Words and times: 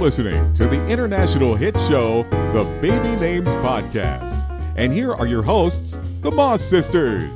Listening 0.00 0.50
to 0.54 0.66
the 0.66 0.88
international 0.88 1.54
hit 1.54 1.78
show, 1.80 2.22
The 2.54 2.64
Baby 2.80 3.20
Names 3.20 3.54
Podcast. 3.56 4.34
And 4.76 4.94
here 4.94 5.12
are 5.12 5.26
your 5.26 5.42
hosts, 5.42 5.98
the 6.22 6.30
Moss 6.30 6.62
Sisters. 6.62 7.30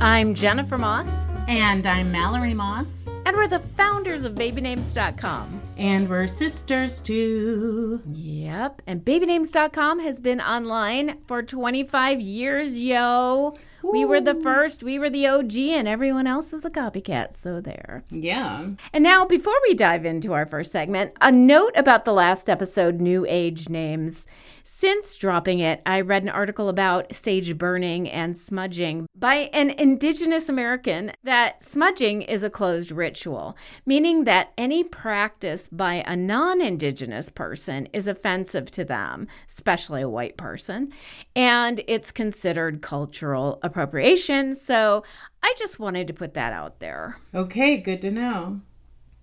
I'm 0.00 0.34
Jennifer 0.34 0.76
Moss. 0.76 1.08
And 1.46 1.86
I'm 1.86 2.10
Mallory 2.10 2.54
Moss. 2.54 3.08
And 3.24 3.36
we're 3.36 3.46
the 3.46 3.60
founders 3.60 4.24
of 4.24 4.34
babynames.com. 4.34 5.62
And 5.76 6.08
we're 6.08 6.26
sisters 6.26 7.00
too. 7.00 8.02
Yep. 8.12 8.82
And 8.88 9.04
babynames.com 9.04 10.00
has 10.00 10.18
been 10.18 10.40
online 10.40 11.22
for 11.22 11.40
25 11.44 12.20
years, 12.20 12.82
yo. 12.82 13.56
Ooh. 13.84 13.90
We 13.90 14.04
were 14.04 14.20
the 14.20 14.34
first, 14.34 14.82
we 14.82 14.98
were 14.98 15.10
the 15.10 15.26
OG, 15.26 15.56
and 15.56 15.86
everyone 15.86 16.26
else 16.26 16.52
is 16.52 16.64
a 16.64 16.70
copycat. 16.70 17.34
So 17.34 17.60
there. 17.60 18.04
Yeah. 18.10 18.68
And 18.92 19.04
now, 19.04 19.24
before 19.24 19.54
we 19.66 19.74
dive 19.74 20.04
into 20.04 20.32
our 20.32 20.46
first 20.46 20.72
segment, 20.72 21.12
a 21.20 21.30
note 21.30 21.72
about 21.76 22.04
the 22.04 22.12
last 22.12 22.48
episode, 22.48 23.00
New 23.00 23.24
Age 23.28 23.68
Names. 23.68 24.26
Since 24.70 25.16
dropping 25.16 25.60
it, 25.60 25.80
I 25.86 26.02
read 26.02 26.22
an 26.24 26.28
article 26.28 26.68
about 26.68 27.14
sage 27.14 27.56
burning 27.56 28.06
and 28.06 28.36
smudging 28.36 29.06
by 29.16 29.48
an 29.54 29.70
indigenous 29.70 30.50
American 30.50 31.12
that 31.24 31.64
smudging 31.64 32.20
is 32.20 32.42
a 32.42 32.50
closed 32.50 32.92
ritual, 32.92 33.56
meaning 33.86 34.24
that 34.24 34.52
any 34.58 34.84
practice 34.84 35.68
by 35.68 36.04
a 36.06 36.14
non 36.14 36.60
indigenous 36.60 37.30
person 37.30 37.86
is 37.94 38.06
offensive 38.06 38.70
to 38.72 38.84
them, 38.84 39.26
especially 39.48 40.02
a 40.02 40.08
white 40.08 40.36
person, 40.36 40.92
and 41.34 41.80
it's 41.88 42.12
considered 42.12 42.82
cultural 42.82 43.60
appropriation. 43.62 44.54
So 44.54 45.02
I 45.42 45.54
just 45.56 45.80
wanted 45.80 46.06
to 46.08 46.12
put 46.12 46.34
that 46.34 46.52
out 46.52 46.78
there. 46.78 47.16
Okay, 47.34 47.78
good 47.78 48.02
to 48.02 48.10
know. 48.10 48.60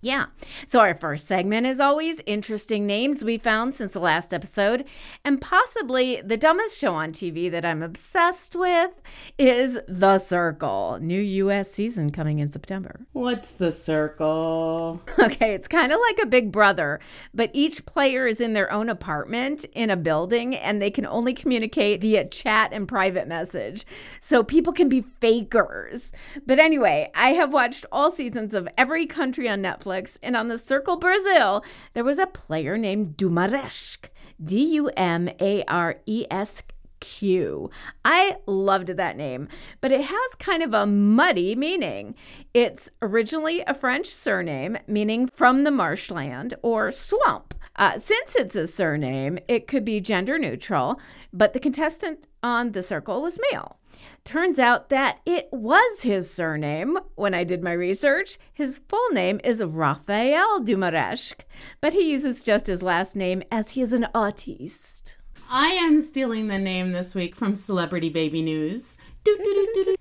Yeah. 0.05 0.27
So, 0.67 0.81
our 0.81 0.93
first 0.93 1.25
segment 1.25 1.65
is 1.65 1.79
always 1.79 2.21
interesting 2.27 2.85
names 2.85 3.25
we 3.25 3.39
found 3.39 3.73
since 3.73 3.93
the 3.93 3.99
last 3.99 4.35
episode. 4.35 4.85
And 5.23 5.41
possibly 5.41 6.21
the 6.21 6.37
dumbest 6.37 6.77
show 6.77 6.93
on 6.93 7.11
TV 7.11 7.49
that 7.49 7.65
I'm 7.65 7.81
obsessed 7.81 8.55
with 8.55 8.91
is 9.39 9.79
The 9.87 10.19
Circle, 10.19 10.99
new 11.01 11.19
US 11.19 11.71
season 11.71 12.11
coming 12.11 12.37
in 12.37 12.51
September. 12.51 13.07
What's 13.13 13.53
The 13.53 13.71
Circle? 13.71 15.01
Okay, 15.25 15.55
it's 15.55 15.67
kind 15.67 15.91
of 15.91 15.99
like 16.07 16.19
a 16.19 16.27
big 16.27 16.51
brother, 16.51 16.99
but 17.33 17.49
each 17.51 17.87
player 17.87 18.27
is 18.27 18.39
in 18.39 18.53
their 18.53 18.71
own 18.71 18.89
apartment 18.89 19.65
in 19.73 19.89
a 19.89 19.97
building 19.97 20.55
and 20.55 20.79
they 20.79 20.91
can 20.91 21.07
only 21.07 21.33
communicate 21.33 22.01
via 22.01 22.25
chat 22.25 22.71
and 22.71 22.87
private 22.87 23.27
message. 23.27 23.87
So, 24.19 24.43
people 24.43 24.71
can 24.71 24.87
be 24.87 25.01
fakers. 25.01 26.11
But 26.45 26.59
anyway, 26.59 27.09
I 27.15 27.29
have 27.29 27.51
watched 27.51 27.87
all 27.91 28.11
seasons 28.11 28.53
of 28.53 28.67
every 28.77 29.07
country 29.07 29.49
on 29.49 29.63
Netflix 29.63 29.94
Netflix, 29.95 30.17
and 30.21 30.35
on 30.35 30.47
the 30.47 30.57
Circle 30.57 30.97
Brazil, 30.97 31.63
there 31.93 32.03
was 32.03 32.19
a 32.19 32.27
player 32.27 32.77
named 32.77 33.17
Dumaresq. 33.17 34.09
D 34.43 34.65
U 34.73 34.89
M 34.97 35.29
A 35.39 35.63
R 35.63 35.95
E 36.05 36.25
S 36.29 36.61
Q. 36.99 37.69
I 38.03 38.37
loved 38.45 38.89
that 38.89 39.15
name, 39.15 39.47
but 39.79 39.93
it 39.93 40.01
has 40.01 40.35
kind 40.39 40.61
of 40.61 40.73
a 40.73 40.85
muddy 40.85 41.55
meaning. 41.55 42.15
It's 42.53 42.89
originally 43.01 43.61
a 43.61 43.73
French 43.73 44.07
surname 44.07 44.77
meaning 44.87 45.27
from 45.27 45.63
the 45.63 45.71
marshland 45.71 46.53
or 46.61 46.91
swamp. 46.91 47.53
Uh, 47.77 47.97
since 47.97 48.35
it's 48.35 48.55
a 48.55 48.67
surname, 48.67 49.39
it 49.47 49.67
could 49.67 49.85
be 49.85 50.01
gender 50.01 50.37
neutral, 50.37 50.99
but 51.31 51.53
the 51.53 51.59
contestant 51.59 52.27
on 52.43 52.73
the 52.73 52.83
circle 52.83 53.21
was 53.21 53.39
male. 53.51 53.77
Turns 54.23 54.57
out 54.57 54.89
that 54.89 55.19
it 55.25 55.47
was 55.51 56.01
his 56.01 56.31
surname 56.31 56.97
when 57.15 57.33
I 57.33 57.43
did 57.43 57.63
my 57.63 57.73
research. 57.73 58.37
His 58.53 58.81
full 58.89 59.09
name 59.11 59.39
is 59.43 59.63
Raphael 59.63 60.61
Dumaresq, 60.61 61.41
but 61.79 61.93
he 61.93 62.11
uses 62.11 62.43
just 62.43 62.67
his 62.67 62.81
last 62.81 63.15
name 63.15 63.43
as 63.51 63.71
he 63.71 63.81
is 63.81 63.93
an 63.93 64.07
artiste. 64.15 65.17
I 65.49 65.67
am 65.67 65.99
stealing 65.99 66.47
the 66.47 66.57
name 66.57 66.91
this 66.91 67.13
week 67.13 67.35
from 67.35 67.53
Celebrity 67.53 68.09
Baby 68.09 68.41
News. 68.41 68.97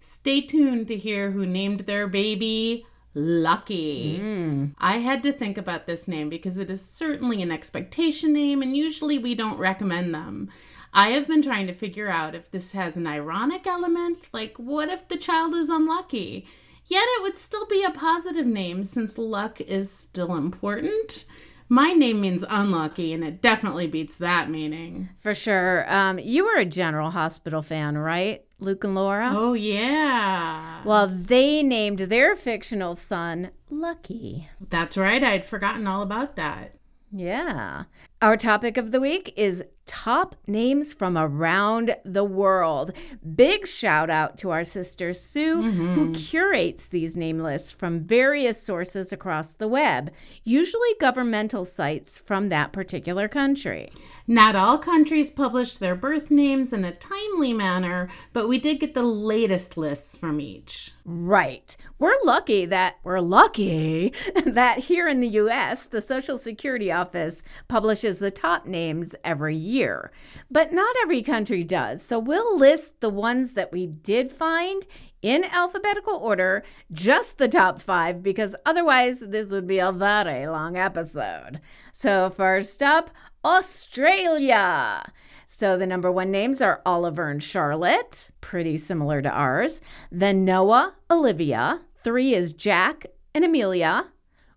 Stay 0.00 0.41
tuned 0.41 0.88
to 0.88 0.97
hear 0.97 1.31
who 1.32 1.44
named 1.44 1.81
their 1.81 2.09
baby 2.09 2.87
Lucky. 3.15 4.19
Mm. 4.19 4.75
I 4.78 4.99
had 4.99 5.22
to 5.22 5.32
think 5.32 5.56
about 5.56 5.87
this 5.87 6.09
name 6.09 6.28
because 6.28 6.59
it 6.59 6.69
is 6.69 6.84
certainly 6.84 7.43
an 7.43 7.53
expectation 7.53 8.32
name, 8.32 8.61
and 8.61 8.76
usually 8.76 9.19
we 9.19 9.37
don't 9.37 9.59
recommend 9.59 10.12
them. 10.12 10.50
I 10.97 11.09
have 11.09 11.27
been 11.27 11.43
trying 11.43 11.66
to 11.66 11.72
figure 11.72 12.09
out 12.09 12.37
if 12.37 12.50
this 12.50 12.72
has 12.72 12.97
an 12.97 13.06
ironic 13.06 13.66
element, 13.66 14.28
like 14.32 14.56
what 14.59 14.88
if 14.88 15.09
the 15.09 15.16
child 15.16 15.55
is 15.55 15.69
unlucky? 15.69 16.47
Yet 16.87 17.05
it 17.05 17.22
would 17.22 17.37
still 17.37 17.66
be 17.66 17.82
a 17.82 17.91
positive 17.91 18.47
name 18.47 18.84
since 18.84 19.19
luck 19.19 19.60
is 19.60 19.91
still 19.91 20.37
important. 20.37 21.25
My 21.69 21.93
name 21.93 22.21
means 22.21 22.44
unlucky, 22.49 23.12
and 23.12 23.25
it 23.25 23.41
definitely 23.41 23.87
beats 23.87 24.16
that 24.16 24.50
meaning. 24.50 25.09
For 25.21 25.34
sure. 25.34 25.91
Um, 25.93 26.19
you 26.19 26.44
were 26.44 26.59
a 26.59 26.65
General 26.66 27.11
Hospital 27.11 27.62
fan, 27.62 27.97
right? 27.97 28.44
Luke 28.61 28.84
and 28.84 28.94
Laura? 28.94 29.31
Oh, 29.32 29.55
yeah. 29.55 30.84
Well, 30.84 31.09
they 31.09 31.62
named 31.62 32.00
their 32.00 32.37
fictional 32.37 32.97
son 32.97 33.50
Lucky. 33.71 34.49
That's 34.61 34.97
right. 34.97 35.25
I'd 35.25 35.44
forgotten 35.44 35.87
all 35.87 36.03
about 36.03 36.37
that. 36.37 36.76
Yeah. 37.11 37.84
Our 38.22 38.36
topic 38.36 38.76
of 38.76 38.91
the 38.91 39.00
week 39.00 39.32
is 39.36 39.64
top 39.86 40.34
names 40.47 40.92
from 40.92 41.16
around 41.16 41.97
the 42.04 42.25
world. 42.25 42.92
Big 43.34 43.66
shout 43.66 44.10
out 44.10 44.38
to 44.38 44.50
our 44.50 44.64
sister 44.64 45.12
Sue, 45.12 45.62
mm-hmm. 45.62 45.94
who 45.94 46.14
curates 46.14 46.86
these 46.86 47.16
name 47.16 47.38
lists 47.38 47.72
from 47.72 48.00
various 48.00 48.62
sources 48.62 49.12
across 49.12 49.52
the 49.52 49.69
web, 49.69 50.10
usually 50.42 50.88
governmental 51.00 51.64
sites 51.64 52.19
from 52.19 52.48
that 52.48 52.72
particular 52.72 53.28
country. 53.28 53.91
Not 54.26 54.56
all 54.56 54.78
countries 54.78 55.31
publish 55.31 55.76
their 55.76 55.94
birth 55.94 56.31
names 56.31 56.72
in 56.72 56.82
a 56.82 56.92
timely 56.92 57.52
manner, 57.52 58.08
but 58.32 58.48
we 58.48 58.58
did 58.58 58.81
get 58.81 58.94
the 58.94 59.02
latest 59.02 59.76
lists 59.76 60.16
from 60.16 60.41
each. 60.41 60.92
Right. 61.04 61.76
We're 61.98 62.16
lucky 62.25 62.64
that 62.66 62.96
we're 63.04 63.20
lucky 63.20 64.14
that 64.46 64.78
here 64.78 65.06
in 65.06 65.20
the 65.20 65.28
US, 65.28 65.84
the 65.84 66.00
Social 66.00 66.38
Security 66.38 66.91
Office 66.91 67.42
publishes 67.69 68.03
the 68.12 68.31
top 68.31 68.66
names 68.66 69.15
every 69.25 69.56
year. 69.56 70.12
But 70.50 70.72
not 70.72 70.94
every 71.03 71.22
country 71.22 71.65
does. 71.65 72.03
So 72.03 72.19
we'll 72.19 72.59
list 72.59 73.00
the 73.00 73.10
ones 73.10 73.54
that 73.54 73.72
we 73.72 73.87
did 73.87 74.31
find 74.31 74.87
in 75.22 75.42
alphabetical 75.44 76.14
order, 76.14 76.62
just 76.93 77.38
the 77.38 77.48
top 77.48 77.81
five, 77.81 78.22
because 78.22 78.54
otherwise 78.66 79.20
this 79.20 79.50
would 79.50 79.66
be 79.66 79.78
a 79.78 79.91
very 79.91 80.47
long 80.47 80.76
episode. 80.76 81.60
So, 81.94 82.28
first 82.28 82.82
up, 82.82 83.09
Australia. 83.43 85.10
So 85.47 85.78
the 85.78 85.87
number 85.87 86.12
one 86.12 86.31
names 86.31 86.60
are 86.60 86.82
Oliver 86.84 87.31
and 87.31 87.43
Charlotte, 87.43 88.32
pretty 88.41 88.76
similar 88.76 89.22
to 89.22 89.31
ours. 89.31 89.81
Then 90.10 90.44
Noah, 90.44 90.94
Olivia. 91.10 91.81
Three 92.03 92.34
is 92.34 92.53
Jack 92.53 93.06
and 93.34 93.44
Amelia. 93.44 94.08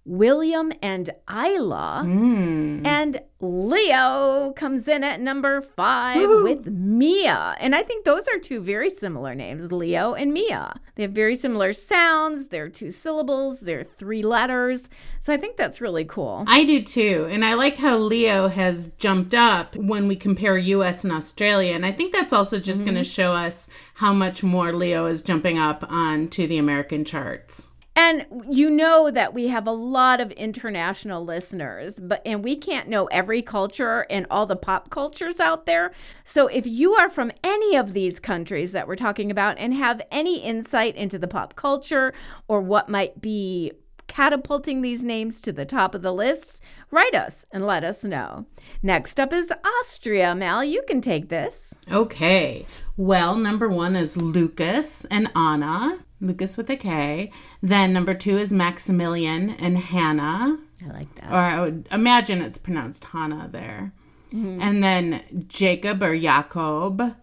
William 0.08 0.72
and 0.82 1.10
Isla. 1.30 2.04
Mm. 2.06 2.88
And 2.88 3.22
Leo 3.40 4.54
comes 4.56 4.88
in 4.88 5.04
at 5.04 5.20
number 5.20 5.62
five 5.62 6.28
with 6.44 6.68
Mia. 6.68 7.56
And 7.60 7.76
I 7.76 7.84
think 7.84 8.06
those 8.06 8.28
are 8.30 8.40
two 8.40 8.62
very 8.62 8.90
similar 8.90 9.36
names, 9.36 9.72
Leo 9.72 10.14
and 10.14 10.34
Mia. 10.34 10.74
They 10.96 11.04
have 11.04 11.12
very 11.12 11.36
similar 11.36 11.74
sounds. 11.74 12.48
They're 12.48 12.70
two 12.70 12.90
syllables, 12.90 13.60
they're 13.60 13.84
three 13.84 14.24
letters. 14.24 14.90
So 15.20 15.34
I 15.34 15.38
think 15.38 15.58
that's 15.58 15.82
really 15.82 16.06
cool. 16.06 16.46
I 16.48 16.64
do 16.64 16.82
too. 16.82 17.28
And 17.30 17.44
I 17.44 17.54
like 17.54 17.78
how 17.78 17.98
Leo 17.98 18.48
has 18.48 18.88
jumped 18.94 19.36
up 19.36 19.76
when 19.76 20.08
we 20.08 20.16
compare 20.16 20.58
US 20.58 21.04
and 21.04 21.14
Australia. 21.14 21.74
And 21.74 21.86
I 21.86 21.92
think 21.92 22.14
that's 22.14 22.34
also 22.34 22.60
just 22.60 22.80
mm-hmm. 22.80 22.92
going 22.94 23.04
to 23.04 23.10
show 23.10 23.34
us 23.34 23.70
how 23.96 24.14
much 24.14 24.42
more 24.42 24.72
Leo 24.72 25.06
is 25.06 25.22
jumping 25.22 25.58
up 25.58 25.84
onto 25.90 26.48
the 26.48 26.58
American 26.58 27.04
charts. 27.04 27.74
And 27.98 28.28
you 28.48 28.70
know 28.70 29.10
that 29.10 29.34
we 29.34 29.48
have 29.48 29.66
a 29.66 29.72
lot 29.72 30.22
of 30.22 30.32
international 30.34 31.26
listeners, 31.26 32.00
but 32.00 32.22
and 32.28 32.44
we 32.44 32.56
can't 32.56 32.88
know 32.88 33.06
every 33.08 33.42
culture 33.42 34.06
and 34.08 34.28
all 34.30 34.46
the 34.46 34.56
pop 34.56 34.92
cultures 34.92 35.40
out 35.40 35.66
there. 35.66 35.92
So 36.24 36.46
if 36.46 36.68
you 36.68 36.94
are 36.94 37.10
from 37.10 37.32
any 37.44 37.76
of 37.76 37.94
these 37.94 38.20
countries 38.20 38.72
that 38.74 38.88
we're 38.88 38.98
talking 38.98 39.32
about 39.32 39.58
and 39.58 39.74
have 39.74 40.00
any 40.12 40.44
insight 40.44 40.96
into 40.96 41.18
the 41.18 41.28
pop 41.28 41.56
culture 41.56 42.14
or 42.48 42.62
what 42.62 42.88
might 42.88 43.20
be 43.20 43.72
catapulting 44.06 44.84
these 44.84 45.02
names 45.02 45.42
to 45.42 45.52
the 45.52 45.66
top 45.66 45.96
of 45.96 46.04
the 46.04 46.14
lists, 46.14 46.62
write 46.92 47.16
us 47.16 47.48
and 47.52 47.66
let 47.66 47.84
us 47.84 48.04
know. 48.04 48.46
Next 48.84 49.20
up 49.20 49.34
is 49.34 49.52
Austria. 49.80 50.36
Mal, 50.36 50.64
you 50.64 50.84
can 50.88 51.02
take 51.02 51.30
this. 51.30 51.74
Okay. 51.92 52.68
Well, 52.96 53.36
number 53.36 53.68
one 53.68 53.96
is 53.96 54.18
Lucas 54.18 55.04
and 55.06 55.32
Anna. 55.36 55.98
Lucas 56.20 56.58
with 56.58 56.70
a 56.70 56.76
K. 56.76 57.32
Then 57.62 57.94
number 57.94 58.14
two 58.14 58.38
is 58.38 58.52
Maximilian 58.52 59.52
and 59.52 59.78
Hannah. 59.78 60.60
I 60.86 60.90
like 60.92 61.14
that. 61.16 61.32
Or 61.32 61.38
I 61.38 61.62
would 61.62 61.88
imagine 61.92 62.42
it's 62.42 62.58
pronounced 62.58 63.06
Hannah 63.06 63.50
there. 63.52 63.94
Mm-hmm. 64.32 64.62
And 64.62 64.84
then 64.84 65.46
Jacob 65.48 66.04
or 66.04 66.18
Jacob 66.18 67.16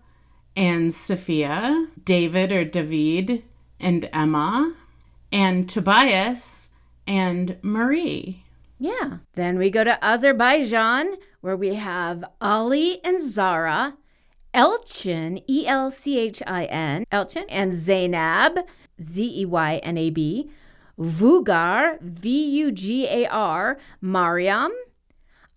and 0.57 0.93
Sophia. 0.93 1.89
David 2.05 2.53
or 2.53 2.65
David 2.65 3.45
and 3.81 4.09
Emma. 4.13 4.75
And 5.33 5.69
Tobias 5.69 6.71
and 7.07 7.59
Marie. 7.63 8.45
Yeah. 8.79 9.19
Then 9.35 9.59
we 9.59 9.71
go 9.71 9.85
to 9.85 10.05
Azerbaijan, 10.05 11.17
where 11.41 11.57
we 11.57 11.75
have 11.75 12.25
Ali 12.41 13.03
and 13.05 13.23
Zara, 13.23 13.97
Elchin, 14.53 15.43
E 15.49 15.67
L 15.67 15.91
C 15.91 16.19
H 16.19 16.43
I 16.47 16.65
N, 16.67 17.05
Elchin, 17.11 17.45
and 17.49 17.73
Zeynab, 17.73 18.65
Z 19.01 19.41
E 19.41 19.45
Y 19.45 19.81
N 19.83 19.99
A 19.99 20.11
B, 20.11 20.51
Vugar, 20.99 22.01
V 22.01 22.29
U 22.29 22.73
G 22.73 23.07
A 23.09 23.27
R, 23.29 23.79
Mariam, 24.01 24.73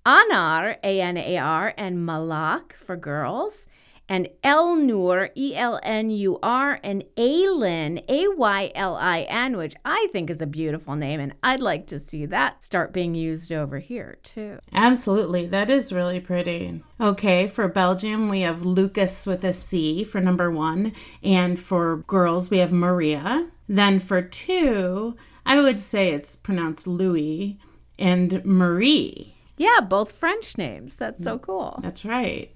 Anar, 0.06 0.78
A 0.84 1.02
N 1.02 1.18
A 1.18 1.38
R, 1.38 1.74
and 1.78 2.06
Malak 2.06 2.74
for 2.74 2.96
girls, 2.96 3.68
and 4.10 4.30
Elnur, 4.44 5.30
E 5.36 5.56
L 5.56 5.80
N 5.84 6.10
U 6.10 6.40
R, 6.42 6.80
and 6.84 7.04
Aylin, 7.16 8.04
A 8.08 8.28
Y 8.30 8.72
L 8.76 8.96
I 8.96 9.22
N, 9.22 9.58
which 9.58 9.76
I 9.84 10.08
think 10.12 10.30
is 10.30 10.42
a 10.42 10.48
beautiful 10.48 10.96
name, 10.96 11.20
and 11.20 11.34
I'd 11.44 11.62
like 11.62 11.88
to 11.88 12.00
see 12.00 12.26
that 12.28 12.64
start 12.64 12.94
being 12.94 13.16
used 13.16 13.52
over 13.52 13.80
here 13.80 14.18
too. 14.24 14.60
Absolutely. 14.74 15.46
That 15.48 15.70
is 15.70 15.92
really 15.92 16.20
pretty. 16.20 16.82
Okay, 17.00 17.48
for 17.48 17.68
Belgium, 17.68 18.30
we 18.30 18.42
have 18.42 18.64
Lucas 18.64 19.26
with 19.26 19.44
a 19.44 19.54
C 19.54 20.04
for 20.04 20.22
number 20.22 20.50
one. 20.50 20.94
And 21.24 21.60
for 21.60 21.98
girls, 22.08 22.50
we 22.50 22.60
have 22.60 22.72
Maria. 22.72 23.50
Then 23.68 24.00
for 24.00 24.22
two, 24.22 25.16
I 25.46 25.62
would 25.62 25.80
say 25.80 26.12
it's 26.12 26.36
pronounced 26.36 26.88
Louis 26.88 27.60
and 28.00 28.44
Marie. 28.46 29.36
Yeah, 29.58 29.82
both 29.82 30.12
French 30.12 30.58
names. 30.58 30.96
That's 30.96 31.24
so 31.24 31.40
cool. 31.40 31.80
That's 31.82 32.06
right. 32.06 32.54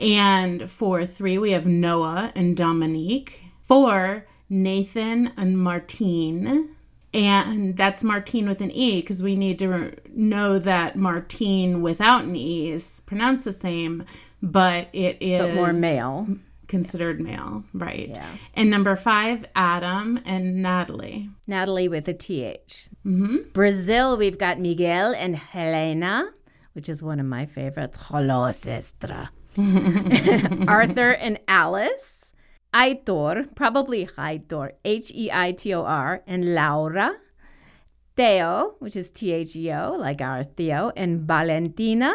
And 0.00 0.70
for 0.70 1.04
three, 1.04 1.36
we 1.36 1.52
have 1.52 1.66
Noah 1.66 2.32
and 2.34 2.56
Dominique. 2.56 3.42
Four, 3.60 4.26
Nathan 4.48 5.32
and 5.36 5.58
Martine. 5.58 6.74
And 7.12 7.76
that's 7.76 8.02
Martine 8.04 8.48
with 8.48 8.60
an 8.60 8.70
E 8.70 9.00
because 9.00 9.22
we 9.22 9.36
need 9.36 9.58
to 9.58 9.94
know 10.08 10.58
that 10.58 10.96
Martine 10.96 11.82
without 11.82 12.24
an 12.24 12.36
E 12.36 12.70
is 12.70 13.00
pronounced 13.00 13.44
the 13.44 13.52
same, 13.52 14.04
but 14.40 14.88
it 14.92 15.18
is 15.20 15.40
But 15.40 15.54
more 15.54 15.72
male. 15.72 16.26
Considered 16.68 17.20
male, 17.20 17.64
right? 17.74 18.10
Yeah. 18.10 18.28
And 18.54 18.70
number 18.70 18.94
five, 18.94 19.44
Adam 19.56 20.20
and 20.24 20.62
Natalie. 20.62 21.28
Natalie 21.48 21.88
with 21.88 22.06
a 22.06 22.14
TH. 22.14 22.90
Mm-hmm. 23.04 23.50
Brazil, 23.52 24.16
we've 24.16 24.38
got 24.38 24.60
Miguel 24.60 25.12
and 25.12 25.34
Helena, 25.34 26.30
which 26.74 26.88
is 26.88 27.02
one 27.02 27.18
of 27.18 27.26
my 27.26 27.44
favorites. 27.44 27.98
Hello, 28.02 28.52
sister. 28.52 29.30
Arthur 30.68 31.12
and 31.12 31.38
Alice. 31.48 32.32
Aitor, 32.72 33.54
probably 33.56 34.06
Heitor, 34.06 34.72
H 34.84 35.10
E 35.14 35.30
I 35.32 35.52
T 35.52 35.74
O 35.74 35.82
R, 35.82 36.22
and 36.26 36.54
Laura. 36.54 37.16
Theo, 38.16 38.74
which 38.78 38.96
is 38.96 39.10
T 39.10 39.32
H 39.32 39.56
E 39.56 39.72
O, 39.72 39.96
like 39.98 40.20
our 40.20 40.44
Theo, 40.44 40.92
and 40.96 41.20
Valentina. 41.22 42.14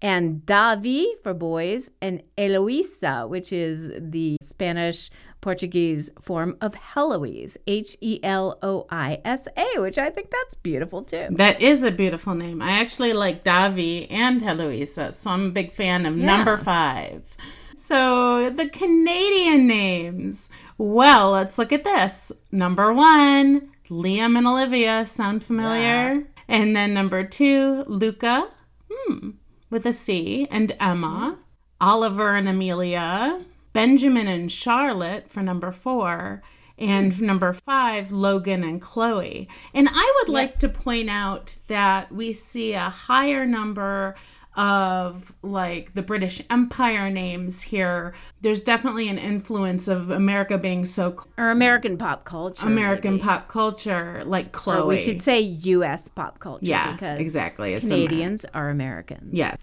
And 0.00 0.40
Davi 0.46 1.04
for 1.22 1.34
boys, 1.34 1.90
and 2.00 2.22
Eloisa, 2.36 3.26
which 3.28 3.52
is 3.52 3.92
the 3.98 4.36
Spanish 4.42 5.10
Portuguese 5.42 6.08
form 6.18 6.56
of 6.62 6.74
Heloise, 6.74 7.58
H 7.66 7.98
E 8.00 8.18
L 8.22 8.58
O 8.62 8.86
I 8.88 9.20
S 9.26 9.46
A, 9.54 9.80
which 9.80 9.98
I 9.98 10.08
think 10.08 10.30
that's 10.30 10.54
beautiful 10.54 11.02
too. 11.02 11.26
That 11.30 11.60
is 11.60 11.84
a 11.84 11.90
beautiful 11.90 12.34
name. 12.34 12.62
I 12.62 12.80
actually 12.80 13.12
like 13.12 13.44
Davi 13.44 14.06
and 14.10 14.40
Heloisa, 14.40 15.12
so 15.12 15.30
I'm 15.30 15.48
a 15.48 15.50
big 15.50 15.72
fan 15.72 16.06
of 16.06 16.16
number 16.16 16.56
five. 16.56 17.36
So 17.76 18.48
the 18.48 18.70
Canadian 18.70 19.66
names. 19.66 20.48
Well, 20.78 21.32
let's 21.32 21.58
look 21.58 21.72
at 21.72 21.84
this. 21.84 22.32
Number 22.50 22.92
one, 22.92 23.68
Liam 23.90 24.38
and 24.38 24.46
Olivia. 24.46 25.04
Sound 25.04 25.44
familiar? 25.44 26.24
And 26.48 26.74
then 26.74 26.94
number 26.94 27.24
two, 27.24 27.84
Luca, 27.86 28.48
hmm, 28.90 29.30
with 29.68 29.84
a 29.84 29.92
C, 29.92 30.46
and 30.50 30.72
Emma. 30.80 31.38
Oliver 31.80 32.36
and 32.36 32.48
Amelia. 32.48 33.44
Benjamin 33.72 34.26
and 34.26 34.50
Charlotte 34.50 35.30
for 35.30 35.42
number 35.42 35.72
four. 35.72 36.42
And 36.78 37.12
hmm. 37.14 37.26
number 37.26 37.52
five, 37.52 38.10
Logan 38.10 38.64
and 38.64 38.80
Chloe. 38.80 39.48
And 39.74 39.88
I 39.90 40.14
would 40.18 40.32
like 40.32 40.58
to 40.60 40.68
point 40.68 41.10
out 41.10 41.56
that 41.68 42.10
we 42.10 42.32
see 42.32 42.72
a 42.72 42.88
higher 42.88 43.46
number 43.46 44.16
of 44.54 45.32
like 45.42 45.94
the 45.94 46.02
British 46.02 46.42
Empire 46.50 47.10
names 47.10 47.62
here. 47.62 48.14
There's 48.40 48.60
definitely 48.60 49.08
an 49.08 49.18
influence 49.18 49.88
of 49.88 50.10
America 50.10 50.58
being 50.58 50.84
so 50.84 51.10
cl- 51.10 51.28
Or 51.38 51.50
American 51.50 51.96
pop 51.96 52.24
culture. 52.24 52.66
American 52.66 53.14
maybe. 53.14 53.24
pop 53.24 53.48
culture, 53.48 54.22
like 54.26 54.52
Chloe. 54.52 54.80
Or 54.80 54.86
we 54.86 54.96
should 54.98 55.22
say 55.22 55.40
U.S. 55.40 56.08
pop 56.08 56.38
culture. 56.38 56.66
Yeah, 56.66 56.92
because 56.92 57.20
exactly. 57.20 57.74
It's 57.74 57.88
Canadians 57.88 58.44
are 58.52 58.68
Americans. 58.68 59.32
yeah. 59.32 59.56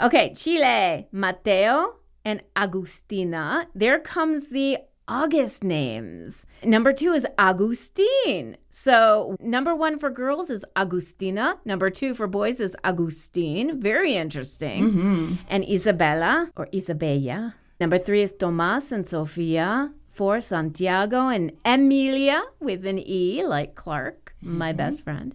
Okay, 0.00 0.34
Chile, 0.34 1.08
Mateo 1.12 1.94
and 2.26 2.42
Agustina. 2.56 3.66
There 3.72 4.00
comes 4.00 4.50
the 4.50 4.78
August 5.08 5.62
names. 5.62 6.44
Number 6.64 6.92
two 6.92 7.12
is 7.12 7.24
Agustin. 7.38 8.56
So, 8.68 9.36
number 9.38 9.76
one 9.76 10.00
for 10.00 10.10
girls 10.10 10.50
is 10.50 10.64
Agustina. 10.74 11.58
Number 11.64 11.88
two 11.88 12.12
for 12.12 12.26
boys 12.26 12.58
is 12.58 12.74
Agustin. 12.82 13.80
Very 13.80 14.14
interesting. 14.14 14.90
Mm-hmm. 14.90 15.34
And 15.48 15.64
Isabella 15.64 16.50
or 16.56 16.68
Isabella. 16.74 17.54
Number 17.78 17.98
three 17.98 18.22
is 18.22 18.32
Tomas 18.32 18.90
and 18.90 19.06
Sofia. 19.06 19.92
Four, 20.08 20.40
Santiago 20.40 21.28
and 21.28 21.52
Emilia 21.64 22.42
with 22.58 22.86
an 22.86 22.98
E, 22.98 23.44
like 23.44 23.74
Clark, 23.76 24.34
my 24.40 24.70
mm-hmm. 24.70 24.78
best 24.78 25.04
friend. 25.04 25.34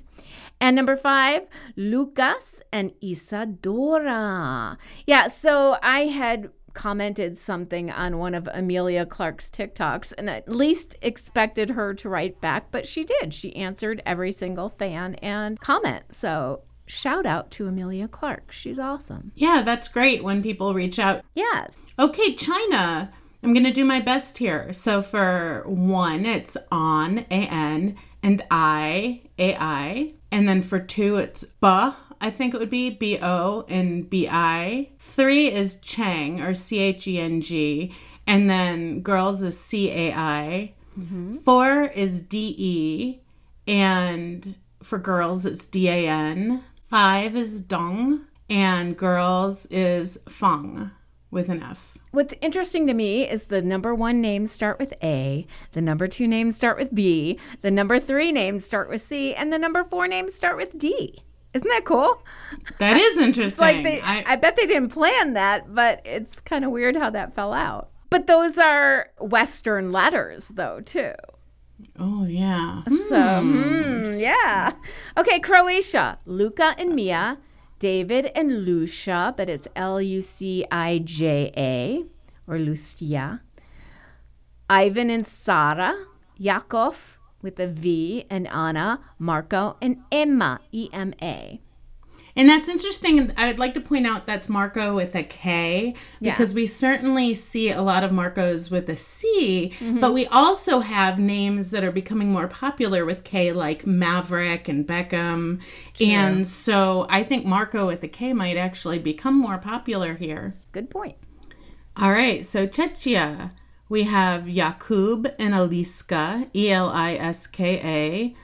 And 0.62 0.76
number 0.76 0.95
five, 0.95 1.48
Lucas 1.76 2.62
and 2.71 2.92
Isadora. 3.02 4.78
Yeah, 5.07 5.28
so 5.28 5.78
I 5.81 6.02
had 6.02 6.52
commented 6.73 7.37
something 7.37 7.92
on 7.92 8.18
one 8.18 8.33
of 8.33 8.49
Amelia 8.54 9.06
Clark's 9.06 9.49
TikToks 9.49 10.13
and 10.18 10.30
at 10.30 10.49
least 10.49 10.95
expected 11.01 11.71
her 11.71 11.94
to 11.94 12.09
write 12.09 12.42
back, 12.42 12.71
but 12.71 12.87
she 12.87 13.04
did. 13.04 13.33
She 13.33 13.56
answered 13.56 14.01
every 14.06 14.31
single 14.31 14.69
fan 14.69 15.16
and 15.16 15.59
comment. 15.59 16.06
So 16.11 16.63
shout 16.85 17.25
out 17.25 17.51
to 17.51 17.68
Amelia 17.68 18.07
Clark. 18.07 18.51
She's 18.51 18.80
awesome. 18.80 19.31
Yeah, 19.35 19.61
that's 19.63 19.87
great 19.87 20.23
when 20.23 20.44
people 20.44 20.73
reach 20.73 20.99
out. 20.99 21.23
Yes. 21.35 21.78
Okay, 21.97 22.33
China. 22.33 23.11
I'm 23.44 23.54
going 23.54 23.66
to 23.66 23.71
do 23.71 23.85
my 23.85 23.99
best 23.99 24.37
here. 24.37 24.71
So 24.71 25.01
for 25.01 25.63
one, 25.66 26.25
it's 26.25 26.57
on, 26.71 27.19
A 27.31 27.47
N, 27.47 27.97
and 28.21 28.45
I, 28.51 29.23
A 29.40 29.56
I. 29.56 30.13
And 30.31 30.47
then 30.47 30.61
for 30.61 30.80
two, 30.80 31.16
it's 31.16 31.44
ba, 31.44 31.97
I 32.21 32.30
think 32.30 32.54
it 32.54 32.59
would 32.59 32.69
be 32.69 32.92
B 32.92 33.18
O 33.21 33.66
and 33.68 34.09
B 34.09 34.28
I. 34.30 34.92
Three 34.99 35.51
is 35.51 35.78
Chang 35.78 36.40
or 36.40 36.54
C 36.54 36.80
H 36.80 37.07
E 37.07 37.19
N 37.19 37.42
G. 37.42 37.94
And 38.28 38.49
then 38.49 39.01
girls 39.01 39.42
is 39.42 39.59
C 39.59 39.90
A 39.90 40.13
I. 40.13 40.73
Mm-hmm. 40.97 41.37
Four 41.37 41.85
is 41.85 42.21
D 42.21 42.56
E. 42.57 43.19
And 43.68 44.56
for 44.83 44.99
girls, 44.99 45.45
it's 45.45 45.66
D 45.66 45.90
A 45.90 46.07
N. 46.07 46.63
Five 46.85 47.35
is 47.35 47.59
Dong. 47.59 48.28
And 48.49 48.95
girls 48.95 49.66
is 49.68 50.19
Feng 50.30 50.92
with 51.31 51.49
an 51.49 51.63
F. 51.63 51.97
What's 52.11 52.35
interesting 52.42 52.85
to 52.87 52.94
me 52.94 53.28
is 53.28 53.45
the 53.45 53.61
number 53.61 53.95
one 53.95 54.19
names 54.19 54.51
start 54.51 54.78
with 54.78 54.94
A, 55.01 55.47
the 55.71 55.81
number 55.81 56.09
two 56.09 56.28
names 56.28 56.57
start 56.57 56.78
with 56.78 56.94
B, 56.94 57.40
the 57.61 57.71
number 57.71 58.01
three 58.01 58.33
names 58.33 58.66
start 58.66 58.90
with 58.90 59.01
C, 59.01 59.33
and 59.33 59.51
the 59.51 59.57
number 59.57 59.85
four 59.85 60.09
names 60.09 60.35
start 60.35 60.57
with 60.57 60.78
D. 60.78 61.23
Isn't 61.54 61.68
that 61.68 61.86
cool? 61.86 62.24
That 62.80 62.98
is 62.98 63.18
interesting. 63.28 63.62
Like 63.62 63.84
they, 63.84 64.02
I, 64.02 64.24
I, 64.26 64.36
bet 64.38 64.56
they 64.56 64.68
didn't 64.68 64.90
plan 64.90 65.34
that, 65.34 65.74
but 65.74 66.02
it's 66.06 66.40
kind 66.42 66.64
of 66.64 66.72
weird 66.72 66.96
how 66.96 67.10
that 67.10 67.36
fell 67.36 67.54
out. 67.54 67.90
But 68.10 68.28
those 68.28 68.58
are 68.58 69.10
Western 69.20 69.92
letters, 69.92 70.48
though, 70.50 70.81
too. 70.81 71.14
Oh, 71.98 72.26
yeah. 72.26 72.84
So, 73.10 73.42
hmm, 73.42 74.04
yeah. 74.18 74.72
Okay, 75.18 75.40
Croatia. 75.40 76.20
Luca 76.26 76.76
and 76.78 76.94
Mia, 76.96 77.40
David 77.80 78.31
and 78.36 78.66
Lucia, 78.66 79.34
but 79.36 79.50
it's 79.50 79.68
L 79.76 80.02
U 80.02 80.22
C 80.22 80.66
I 80.72 81.00
J 81.00 81.52
A 81.58 82.06
or 82.48 82.60
Lucia. 82.60 83.42
Ivan 84.70 85.10
and 85.10 85.26
Sara, 85.26 86.06
Yakov 86.38 87.20
with 87.42 87.60
a 87.60 87.68
V, 87.68 88.26
and 88.30 88.48
Anna, 88.48 89.00
Marco, 89.19 89.78
and 89.81 90.02
Emma, 90.12 90.60
E 90.71 90.90
M 90.94 91.14
A. 91.21 91.62
And 92.33 92.48
that's 92.48 92.69
interesting. 92.69 93.30
I'd 93.36 93.60
like 93.60 93.74
to 93.74 93.81
point 93.81 94.07
out 94.07 94.26
that's 94.26 94.48
Marco 94.48 94.95
with 94.95 95.16
a 95.16 95.24
K 95.24 95.94
Yeah. 96.21 96.31
because 96.31 96.54
we 96.54 96.66
certainly 96.66 97.33
see 97.33 97.71
a 97.71 97.81
lot 97.81 98.06
of 98.06 98.14
Marcos 98.14 98.71
with 98.71 98.90
a 98.90 98.95
C, 98.95 99.74
mm-hmm. 99.80 100.00
but 100.00 100.14
we 100.14 100.28
also 100.28 100.80
have 100.80 101.19
names 101.19 101.71
that 101.71 101.83
are 101.83 101.92
becoming 101.92 102.31
more 102.31 102.48
popular 102.48 103.04
with 103.04 103.26
K, 103.26 103.52
like 103.52 103.86
Maverick 103.86 104.69
and 104.69 104.88
Beckham. 104.88 105.60
And 106.00 106.48
so 106.48 107.06
I 107.10 107.24
think 107.24 107.45
Marco 107.45 107.88
with 107.88 108.02
a 108.04 108.07
K 108.07 108.31
might 108.31 108.56
actually 108.56 109.00
become 109.00 109.38
more 109.38 109.57
popular 109.57 110.14
here. 110.14 110.54
Good 110.71 110.90
point. 110.90 111.18
All 111.98 112.12
right, 112.12 112.45
so 112.45 112.66
Czechia. 112.66 113.52
We 113.92 114.04
have 114.04 114.44
Jakub 114.44 115.36
and 115.38 115.54
Eliska, 115.54 116.50
E 116.56 116.71
L 116.71 116.88
I 116.88 117.16
S 117.16 117.45
K 117.45 117.81
A, 117.83 118.36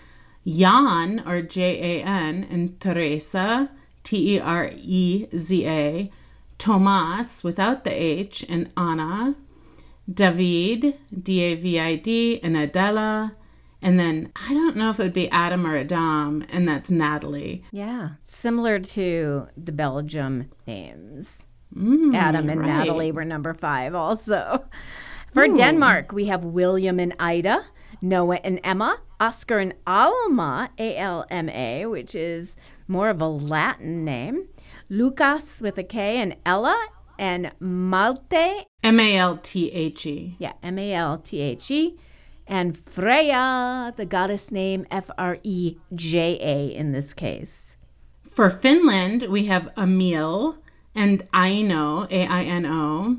Jan 0.45 1.23
or 1.25 1.41
J 1.41 2.01
A 2.01 2.03
N, 2.03 2.45
and 2.51 2.77
Tereza, 2.79 3.69
T 4.03 4.35
E 4.35 4.39
R 4.41 4.69
E 4.75 5.25
Z 5.37 5.65
A, 5.65 6.11
Tomas 6.57 7.45
without 7.45 7.85
the 7.85 7.91
H, 7.91 8.45
and 8.49 8.69
Anna, 8.75 9.37
David, 10.13 10.99
D 11.17 11.39
A 11.39 11.55
V 11.55 11.79
I 11.79 11.95
D, 11.95 12.41
and 12.43 12.57
Adela. 12.57 13.37
And 13.81 13.97
then 13.97 14.33
I 14.35 14.53
don't 14.53 14.75
know 14.75 14.89
if 14.89 14.99
it 14.99 15.03
would 15.03 15.13
be 15.13 15.31
Adam 15.31 15.65
or 15.65 15.77
Adam, 15.77 16.43
and 16.49 16.67
that's 16.67 16.91
Natalie. 16.91 17.63
Yeah, 17.71 18.09
similar 18.25 18.79
to 18.79 19.47
the 19.55 19.71
Belgium 19.71 20.49
names. 20.67 21.45
Mm, 21.73 22.13
Adam 22.15 22.49
and 22.49 22.59
right. 22.59 22.67
Natalie 22.67 23.13
were 23.13 23.23
number 23.23 23.53
five 23.53 23.95
also. 23.95 24.65
For 25.33 25.47
Denmark, 25.47 26.11
we 26.11 26.25
have 26.25 26.43
William 26.43 26.99
and 26.99 27.13
Ida, 27.19 27.65
Noah 28.01 28.39
and 28.43 28.59
Emma, 28.63 29.01
Oscar 29.19 29.59
and 29.59 29.73
Alma, 29.85 30.71
A 30.77 30.95
L 30.97 31.25
M 31.29 31.49
A, 31.49 31.85
which 31.85 32.15
is 32.15 32.55
more 32.87 33.09
of 33.09 33.21
a 33.21 33.27
Latin 33.27 34.03
name, 34.03 34.47
Lucas 34.89 35.61
with 35.61 35.77
a 35.77 35.83
K, 35.83 36.17
and 36.17 36.35
Ella, 36.45 36.87
and 37.19 37.51
Malte, 37.59 38.65
M 38.83 38.99
A 38.99 39.17
L 39.17 39.37
T 39.37 39.71
H 39.71 40.05
E. 40.05 40.35
yeah, 40.39 40.53
M 40.63 40.79
A 40.79 40.93
L 40.93 41.17
T 41.19 41.39
H 41.39 41.69
E, 41.71 41.99
and 42.47 42.77
Freya, 42.77 43.93
the 43.95 44.05
goddess 44.05 44.51
name, 44.51 44.85
F 44.89 45.09
R 45.17 45.37
E 45.43 45.77
J 45.93 46.37
A 46.41 46.75
in 46.75 46.93
this 46.93 47.13
case. 47.13 47.75
For 48.23 48.49
Finland, 48.49 49.23
we 49.23 49.45
have 49.45 49.71
Emil 49.77 50.57
and 50.95 51.27
Aino, 51.33 52.07
A 52.09 52.25
I 52.27 52.43
N 52.43 52.65
O, 52.65 53.17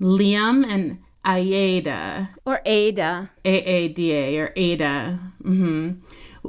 Liam 0.00 0.64
and 0.64 0.98
Aida, 1.24 2.30
Or 2.44 2.60
Ada. 2.64 3.30
A 3.44 3.50
A 3.62 3.88
D 3.88 4.12
A, 4.12 4.38
or 4.38 4.52
Ada. 4.56 5.18
hmm 5.42 5.90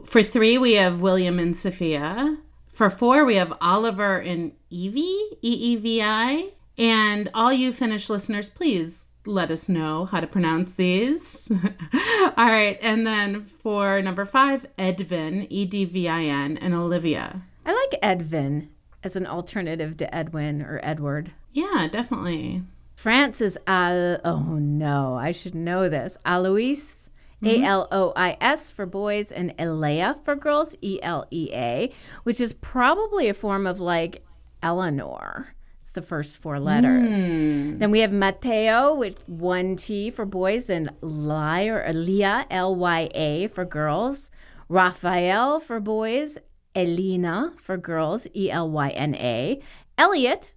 For 0.05 0.23
three, 0.23 0.57
we 0.57 0.73
have 0.73 1.01
William 1.01 1.39
and 1.39 1.55
Sophia. 1.55 2.37
For 2.71 2.89
four, 2.89 3.25
we 3.25 3.35
have 3.35 3.57
Oliver 3.61 4.17
and 4.17 4.53
Evie, 4.69 5.01
E 5.01 5.37
E 5.41 5.75
V 5.75 6.01
I. 6.01 6.49
And 6.77 7.29
all 7.33 7.51
you 7.51 7.73
Finnish 7.73 8.09
listeners, 8.09 8.49
please 8.49 9.07
let 9.25 9.51
us 9.51 9.69
know 9.69 10.05
how 10.05 10.19
to 10.19 10.25
pronounce 10.25 10.73
these. 10.73 11.51
all 12.37 12.45
right. 12.47 12.79
And 12.81 13.05
then 13.05 13.41
for 13.43 14.01
number 14.01 14.25
five, 14.25 14.65
Edvin, 14.79 15.45
E 15.49 15.65
D 15.65 15.85
V 15.85 16.07
I 16.07 16.23
N, 16.23 16.57
and 16.57 16.73
Olivia. 16.73 17.43
I 17.65 17.73
like 17.73 18.01
Edvin 18.01 18.69
as 19.03 19.15
an 19.15 19.27
alternative 19.27 19.97
to 19.97 20.15
Edwin 20.15 20.61
or 20.61 20.79
Edward. 20.81 21.31
Yeah, 21.51 21.87
definitely. 21.91 22.63
France 23.01 23.41
is 23.41 23.57
Al. 23.65 24.19
Oh 24.23 24.59
no, 24.59 25.15
I 25.15 25.31
should 25.31 25.55
know 25.55 25.89
this. 25.89 26.17
Alois, 26.23 27.09
mm-hmm. 27.41 27.47
A 27.47 27.65
L 27.65 27.87
O 27.91 28.13
I 28.15 28.37
S 28.39 28.69
for 28.69 28.85
boys, 28.85 29.31
and 29.31 29.55
Elea 29.57 30.19
for 30.23 30.35
girls, 30.35 30.75
E 30.81 30.99
L 31.01 31.25
E 31.31 31.49
A, 31.51 31.91
which 32.21 32.39
is 32.39 32.53
probably 32.53 33.27
a 33.27 33.33
form 33.33 33.65
of 33.65 33.79
like 33.79 34.23
Eleanor. 34.61 35.55
It's 35.81 35.89
the 35.89 36.03
first 36.03 36.37
four 36.37 36.59
letters. 36.59 37.15
Hmm. 37.17 37.79
Then 37.79 37.89
we 37.89 38.01
have 38.01 38.11
Mateo 38.11 38.93
with 38.93 39.27
one 39.27 39.77
T 39.77 40.11
for 40.11 40.27
boys, 40.27 40.69
and 40.69 40.91
Ly 41.01 41.65
or 41.65 41.81
Elia, 41.81 42.27
uh, 42.27 42.45
L 42.51 42.75
Y 42.75 43.09
A 43.15 43.47
for 43.47 43.65
girls. 43.65 44.29
Raphael 44.69 45.59
for 45.59 45.79
boys, 45.79 46.37
Elena 46.75 47.53
for 47.57 47.77
girls, 47.77 48.27
E 48.35 48.51
L 48.51 48.69
Y 48.69 48.89
N 48.89 49.15
A. 49.15 49.59
Elliot 49.97 50.53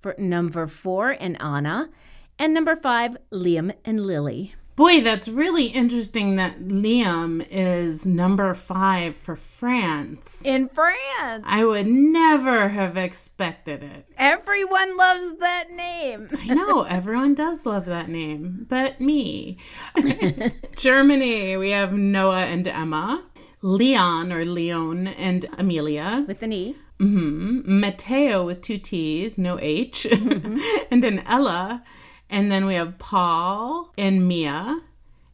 for 0.00 0.14
number 0.18 0.66
four 0.66 1.10
and 1.10 1.40
Anna, 1.40 1.90
and 2.38 2.54
number 2.54 2.76
five, 2.76 3.16
Liam 3.32 3.72
and 3.84 4.00
Lily. 4.06 4.54
Boy, 4.76 5.00
that's 5.00 5.28
really 5.28 5.66
interesting 5.66 6.36
that 6.36 6.60
Liam 6.60 7.44
is 7.50 8.06
number 8.06 8.54
five 8.54 9.16
for 9.16 9.34
France. 9.34 10.46
In 10.46 10.68
France, 10.68 11.42
I 11.44 11.64
would 11.64 11.88
never 11.88 12.68
have 12.68 12.96
expected 12.96 13.82
it. 13.82 14.06
everyone 14.16 14.96
loves 14.96 15.38
that 15.40 15.72
name. 15.72 16.28
I 16.48 16.54
know 16.54 16.82
everyone 16.88 17.34
does 17.34 17.66
love 17.66 17.86
that 17.86 18.08
name, 18.08 18.66
but 18.68 19.00
me. 19.00 19.58
Germany, 20.76 21.56
we 21.56 21.70
have 21.70 21.92
Noah 21.92 22.44
and 22.44 22.68
Emma, 22.68 23.24
Leon 23.62 24.32
or 24.32 24.44
Leon 24.44 25.08
and 25.08 25.46
Amelia, 25.58 26.24
With 26.28 26.42
an 26.44 26.52
E. 26.52 26.76
hmm 26.98 27.60
Matteo 27.64 28.44
with 28.44 28.60
two 28.60 28.78
T's, 28.78 29.38
no 29.38 29.58
H, 29.60 30.06
and 30.10 31.02
then 31.02 31.22
Ella. 31.26 31.84
And 32.30 32.52
then 32.52 32.66
we 32.66 32.74
have 32.74 32.98
Paul 32.98 33.92
and 33.96 34.28
Mia. 34.28 34.82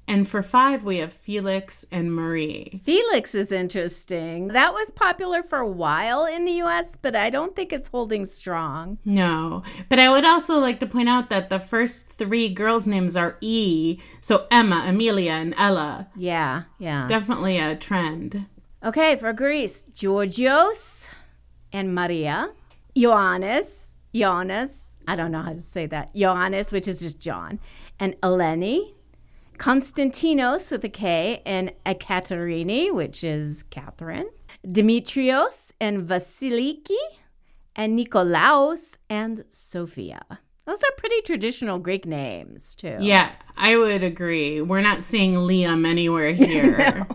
And 0.07 0.29
for 0.29 0.43
five, 0.43 0.85
we 0.85 0.99
have 0.99 1.13
Felix 1.13 1.87
and 1.91 2.15
Marie. 2.15 2.81
Felix 2.85 3.35
is 3.35 3.51
interesting. 3.51 4.49
That 4.49 4.75
was 4.75 4.91
popular 4.91 5.43
for 5.43 5.59
a 5.59 5.69
while 5.69 6.27
in 6.27 6.45
the 6.45 6.63
US, 6.63 6.95
but 7.01 7.17
I 7.17 7.31
don't 7.31 7.57
think 7.57 7.73
it's 7.73 7.89
holding 7.89 8.27
strong. 8.27 8.99
No, 9.05 9.63
but 9.89 9.99
I 9.99 10.11
would 10.11 10.27
also 10.27 10.59
like 10.59 10.79
to 10.81 10.87
point 10.87 11.09
out 11.09 11.31
that 11.31 11.49
the 11.49 11.59
first 11.59 12.11
three 12.11 12.53
girls' 12.53 12.87
names 12.87 13.17
are 13.17 13.39
E. 13.41 13.99
So 14.21 14.47
Emma, 14.51 14.85
Amelia, 14.87 15.33
and 15.33 15.55
Ella. 15.57 16.09
Yeah, 16.15 16.65
yeah. 16.79 17.07
Definitely 17.09 17.59
a 17.59 17.75
trend. 17.75 18.45
Okay, 18.85 19.17
for 19.17 19.33
Greece, 19.33 19.85
Georgios 19.95 21.09
and 21.75 21.95
Maria, 21.95 22.51
Ioannis, 22.97 23.89
Ioannis, 24.15 24.71
I 25.07 25.17
don't 25.17 25.33
know 25.33 25.43
how 25.43 25.53
to 25.53 25.61
say 25.61 25.87
that, 25.87 26.15
Ioannis, 26.15 26.73
which 26.73 26.89
is 26.89 27.01
just 27.01 27.19
John, 27.19 27.59
and 28.01 28.19
Eleni, 28.23 28.95
Konstantinos 29.59 30.71
with 30.71 30.85
a 30.85 30.89
K, 30.89 31.43
and 31.45 31.73
Ekaterini, 31.85 32.95
which 32.95 33.23
is 33.25 33.65
Catherine, 33.65 34.31
Dimitrios 34.67 35.73
and 35.81 36.09
Vasiliki, 36.09 36.97
and 37.77 37.99
Nikolaos 37.99 38.97
and 39.11 39.45
Sophia. 39.51 40.23
Those 40.67 40.83
are 40.83 40.97
pretty 40.97 41.21
traditional 41.23 41.79
Greek 41.79 42.07
names, 42.07 42.75
too. 42.75 42.97
Yeah, 43.01 43.31
I 43.57 43.77
would 43.77 44.03
agree. 44.03 44.63
We're 44.63 44.81
not 44.81 45.03
seeing 45.03 45.35
Liam 45.35 45.87
anywhere 45.87 46.33
here. 46.33 47.07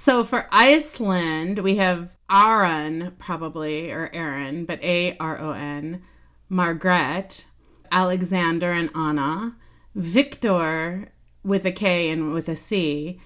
So 0.00 0.22
for 0.22 0.46
Iceland, 0.52 1.58
we 1.58 1.74
have 1.78 2.16
Aron, 2.30 3.16
probably, 3.18 3.90
or 3.90 4.08
Aaron, 4.12 4.64
but 4.64 4.80
A 4.80 5.16
R 5.18 5.40
O 5.40 5.50
N, 5.50 6.04
Margaret, 6.48 7.46
Alexander 7.90 8.70
and 8.70 8.90
Anna, 8.94 9.56
Victor 9.96 11.08
with 11.42 11.64
a 11.64 11.72
K 11.72 12.10
and 12.10 12.32
with 12.32 12.48
a 12.48 12.54
C, 12.54 13.20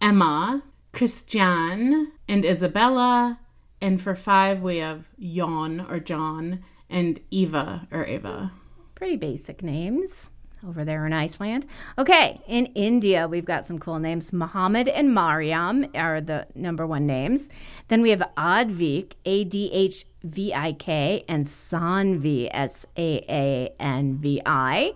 Emma, 0.00 0.64
Christian, 0.94 2.12
and 2.26 2.44
Isabella. 2.46 3.38
And 3.82 4.00
for 4.00 4.14
five, 4.14 4.62
we 4.62 4.78
have 4.78 5.10
Jon 5.20 5.82
or 5.90 6.00
John 6.00 6.64
and 6.88 7.20
Eva 7.30 7.86
or 7.92 8.06
Eva. 8.06 8.50
Pretty 8.94 9.16
basic 9.16 9.62
names 9.62 10.30
over 10.66 10.84
there 10.84 11.06
in 11.06 11.12
Iceland. 11.12 11.66
Okay, 11.98 12.40
in 12.46 12.66
India, 12.66 13.28
we've 13.28 13.44
got 13.44 13.66
some 13.66 13.78
cool 13.78 13.98
names. 13.98 14.32
Muhammad 14.32 14.88
and 14.88 15.12
Mariam 15.12 15.86
are 15.94 16.20
the 16.20 16.46
number 16.54 16.86
one 16.86 17.06
names. 17.06 17.48
Then 17.88 18.02
we 18.02 18.10
have 18.10 18.22
Advik, 18.36 19.12
A 19.24 19.44
D 19.44 19.70
H 19.72 20.04
V 20.22 20.52
I 20.54 20.72
K, 20.72 21.24
and 21.28 21.44
Sanvi, 21.46 22.48
S 22.50 22.86
A 22.96 23.24
A 23.28 23.74
N 23.78 24.16
V 24.18 24.40
I. 24.46 24.94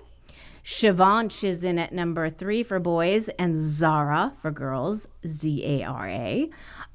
Shivansh 0.65 1.45
is 1.45 1.65
in 1.65 1.79
at 1.79 1.93
number 1.93 2.29
three 2.29 2.63
for 2.63 2.79
boys, 2.79 3.29
and 3.39 3.57
Zara 3.57 4.35
for 4.41 4.51
girls, 4.51 5.09
Z 5.27 5.65
A 5.65 5.83
R 5.83 6.09
A. 6.09 6.51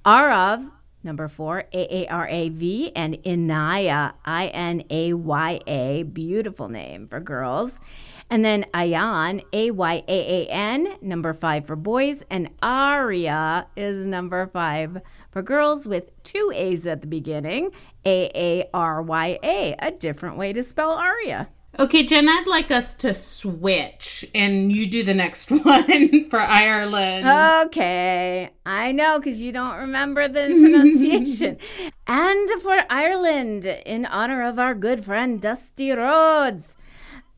Arav, 0.05 0.69
number 1.03 1.27
four, 1.27 1.65
A 1.73 2.03
A 2.03 2.07
R 2.07 2.27
A 2.27 2.49
V, 2.49 2.91
and 2.95 3.15
Inaya, 3.23 4.13
I 4.25 4.47
N 4.47 4.83
A 4.91 5.13
Y 5.13 5.59
A, 5.65 6.03
beautiful 6.03 6.69
name 6.69 7.07
for 7.07 7.19
girls. 7.19 7.81
And 8.29 8.43
then 8.43 8.65
Ayan, 8.73 9.43
A 9.53 9.71
Y 9.71 10.03
A 10.07 10.43
A 10.43 10.47
N, 10.47 10.95
number 11.01 11.33
five 11.33 11.65
for 11.65 11.75
boys. 11.75 12.23
And 12.29 12.49
Aria 12.61 13.67
is 13.75 14.05
number 14.05 14.47
five 14.47 15.01
for 15.31 15.41
girls 15.41 15.87
with 15.87 16.11
two 16.23 16.51
A's 16.55 16.87
at 16.87 17.01
the 17.01 17.07
beginning. 17.07 17.71
A 18.05 18.31
A 18.35 18.69
R 18.73 19.01
Y 19.01 19.39
A, 19.43 19.75
a 19.79 19.91
different 19.91 20.37
way 20.37 20.53
to 20.53 20.63
spell 20.63 20.91
Aria. 20.91 21.49
Okay, 21.79 22.03
Jen, 22.03 22.29
I'd 22.29 22.45
like 22.45 22.69
us 22.69 22.93
to 22.95 23.15
switch 23.15 24.23
and 24.35 24.71
you 24.71 24.85
do 24.85 25.01
the 25.01 25.15
next 25.15 25.49
one 25.65 26.29
for 26.29 26.39
Ireland. 26.39 27.27
Okay, 27.67 28.51
I 28.63 28.91
know 28.91 29.17
because 29.17 29.41
you 29.41 29.51
don't 29.51 29.77
remember 29.77 30.27
the 30.27 30.47
pronunciation. 30.47 31.57
and 32.07 32.61
for 32.61 32.83
Ireland, 32.91 33.65
in 33.65 34.05
honor 34.05 34.43
of 34.43 34.59
our 34.59 34.75
good 34.75 35.03
friend 35.03 35.41
Dusty 35.41 35.91
Rhodes. 35.91 36.75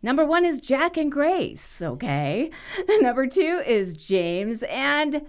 Number 0.06 0.24
one 0.24 0.46
is 0.46 0.62
Jack 0.62 0.98
and 0.98 1.12
Grace, 1.12 1.82
okay? 1.82 2.52
Number 3.02 3.26
two 3.26 3.64
is 3.66 3.98
James 3.98 4.62
and 4.70 5.26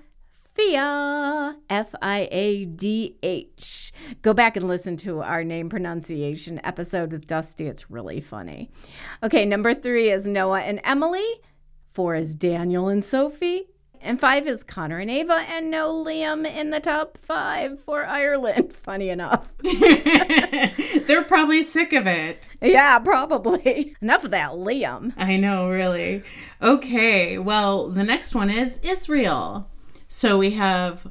Fiadh, 0.55 1.55
F 1.71 1.95
I 2.03 2.29
A 2.31 2.67
D 2.67 3.17
H. 3.23 3.91
Go 4.21 4.35
back 4.35 4.55
and 4.55 4.69
listen 4.69 4.99
to 4.99 5.23
our 5.23 5.45
name 5.45 5.71
pronunciation 5.71 6.61
episode 6.63 7.11
with 7.11 7.27
Dusty. 7.27 7.67
It's 7.67 7.91
really 7.91 8.21
funny. 8.21 8.69
Okay, 9.23 9.47
number 9.47 9.73
three 9.73 10.11
is 10.11 10.27
Noah 10.27 10.61
and 10.61 10.83
Emily. 10.85 11.27
Four 11.89 12.15
is 12.15 12.35
Daniel 12.35 12.89
and 12.89 13.03
Sophie. 13.03 13.69
And 14.07 14.21
five 14.21 14.47
is 14.47 14.63
Connor 14.63 15.01
and 15.01 15.11
Ava, 15.11 15.45
and 15.49 15.69
no 15.69 15.93
Liam 15.93 16.49
in 16.49 16.71
the 16.71 16.79
top 16.79 17.19
five 17.19 17.81
for 17.81 18.07
Ireland. 18.07 18.73
Funny 18.85 19.09
enough. 19.09 19.49
They're 19.63 21.25
probably 21.25 21.63
sick 21.63 21.93
of 21.93 22.07
it. 22.07 22.49
yeah, 22.63 23.01
probably. 23.01 23.97
Enough 24.01 24.23
of 24.23 24.31
that 24.31 24.53
Liam. 24.53 25.13
I 25.17 25.37
know, 25.37 25.69
really. 25.69 26.23
Okay, 26.63 27.37
well, 27.39 27.89
the 27.89 28.05
next 28.05 28.33
one 28.33 28.49
is 28.49 28.79
Israel. 28.85 29.69
So 30.07 30.39
we 30.39 30.53
have 30.53 31.11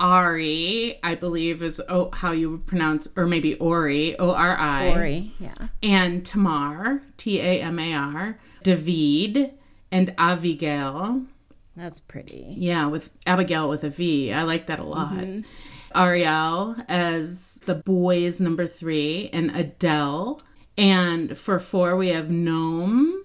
Ari, 0.00 0.98
I 1.00 1.14
believe 1.14 1.62
is 1.62 1.80
oh, 1.88 2.10
how 2.12 2.32
you 2.32 2.50
would 2.50 2.66
pronounce, 2.66 3.06
or 3.14 3.28
maybe 3.28 3.54
Ori, 3.54 4.18
O 4.18 4.32
R 4.32 4.56
I. 4.56 4.90
Ori, 4.90 5.32
yeah. 5.38 5.68
And 5.80 6.26
Tamar, 6.26 7.02
T 7.16 7.38
A 7.38 7.60
M 7.62 7.78
A 7.78 7.94
R. 7.94 8.38
David 8.64 9.52
and 9.92 10.12
Abigail. 10.18 11.22
That's 11.76 12.00
pretty. 12.00 12.46
Yeah, 12.50 12.86
with 12.86 13.10
Abigail 13.26 13.68
with 13.68 13.84
a 13.84 13.90
V. 13.90 14.32
I 14.32 14.42
like 14.42 14.66
that 14.66 14.78
a 14.78 14.84
lot. 14.84 15.14
Mm-hmm. 15.14 15.40
Ariel 15.94 16.76
as 16.88 17.60
the 17.64 17.74
boys 17.74 18.40
number 18.40 18.66
three, 18.66 19.30
and 19.32 19.50
Adele. 19.54 20.40
And 20.78 21.36
for 21.36 21.58
four, 21.58 21.96
we 21.96 22.08
have 22.08 22.26
Noam 22.26 23.20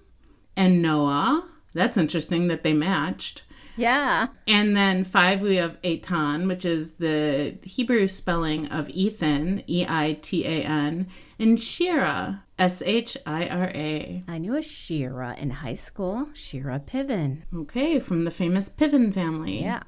and 0.56 0.82
Noah. 0.82 1.48
That's 1.74 1.96
interesting 1.96 2.48
that 2.48 2.62
they 2.62 2.74
matched. 2.74 3.44
Yeah. 3.76 4.28
And 4.46 4.76
then 4.76 5.04
five, 5.04 5.40
we 5.40 5.56
have 5.56 5.80
Eitan, 5.82 6.48
which 6.48 6.64
is 6.64 6.94
the 6.94 7.56
Hebrew 7.62 8.08
spelling 8.08 8.66
of 8.68 8.88
Ethan, 8.90 9.62
E 9.68 9.86
I 9.88 10.18
T 10.20 10.44
A 10.44 10.64
N, 10.64 11.06
and 11.38 11.60
Shira, 11.60 12.44
S 12.58 12.82
H 12.84 13.16
I 13.24 13.46
R 13.46 13.70
A. 13.72 14.24
I 14.26 14.38
knew 14.38 14.56
a 14.56 14.62
Shira 14.62 15.36
in 15.38 15.50
high 15.50 15.76
school, 15.76 16.28
Shira 16.34 16.80
Piven. 16.84 17.42
Okay, 17.54 18.00
from 18.00 18.24
the 18.24 18.32
famous 18.32 18.68
Piven 18.68 19.14
family. 19.14 19.62
Yeah. 19.62 19.84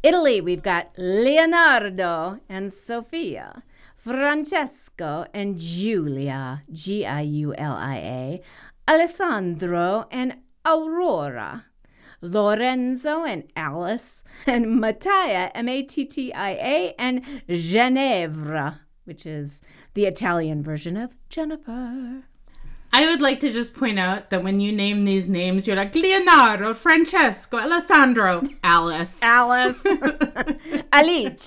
Italy, 0.00 0.40
we've 0.40 0.62
got 0.62 0.92
Leonardo 0.96 2.38
and 2.48 2.72
Sofia, 2.72 3.64
Francesco 3.96 5.26
and 5.34 5.58
Giulia, 5.58 6.62
G 6.70 7.04
I 7.04 7.22
U 7.22 7.52
L 7.54 7.72
I 7.72 7.96
A, 7.96 8.42
Alessandro 8.88 10.06
and 10.12 10.36
Aurora, 10.64 11.64
Lorenzo 12.20 13.24
and 13.24 13.50
Alice, 13.56 14.22
and 14.46 14.78
Mattia, 14.78 15.50
M 15.52 15.68
A 15.68 15.82
T 15.82 16.04
T 16.04 16.32
I 16.32 16.50
A, 16.50 16.94
and 16.96 17.22
Ginevra, 17.48 18.82
which 19.04 19.26
is 19.26 19.62
the 19.94 20.06
Italian 20.06 20.62
version 20.62 20.96
of 20.96 21.14
Jennifer. 21.28 22.24
I 22.92 23.06
would 23.10 23.20
like 23.20 23.40
to 23.40 23.50
just 23.50 23.74
point 23.74 23.98
out 23.98 24.30
that 24.30 24.44
when 24.44 24.60
you 24.60 24.70
name 24.70 25.04
these 25.04 25.28
names, 25.28 25.66
you're 25.66 25.74
like 25.74 25.94
Leonardo, 25.96 26.74
Francesco, 26.74 27.56
Alessandro, 27.56 28.42
Alice. 28.62 29.20
Alice. 29.20 29.84
Alice. 30.92 31.46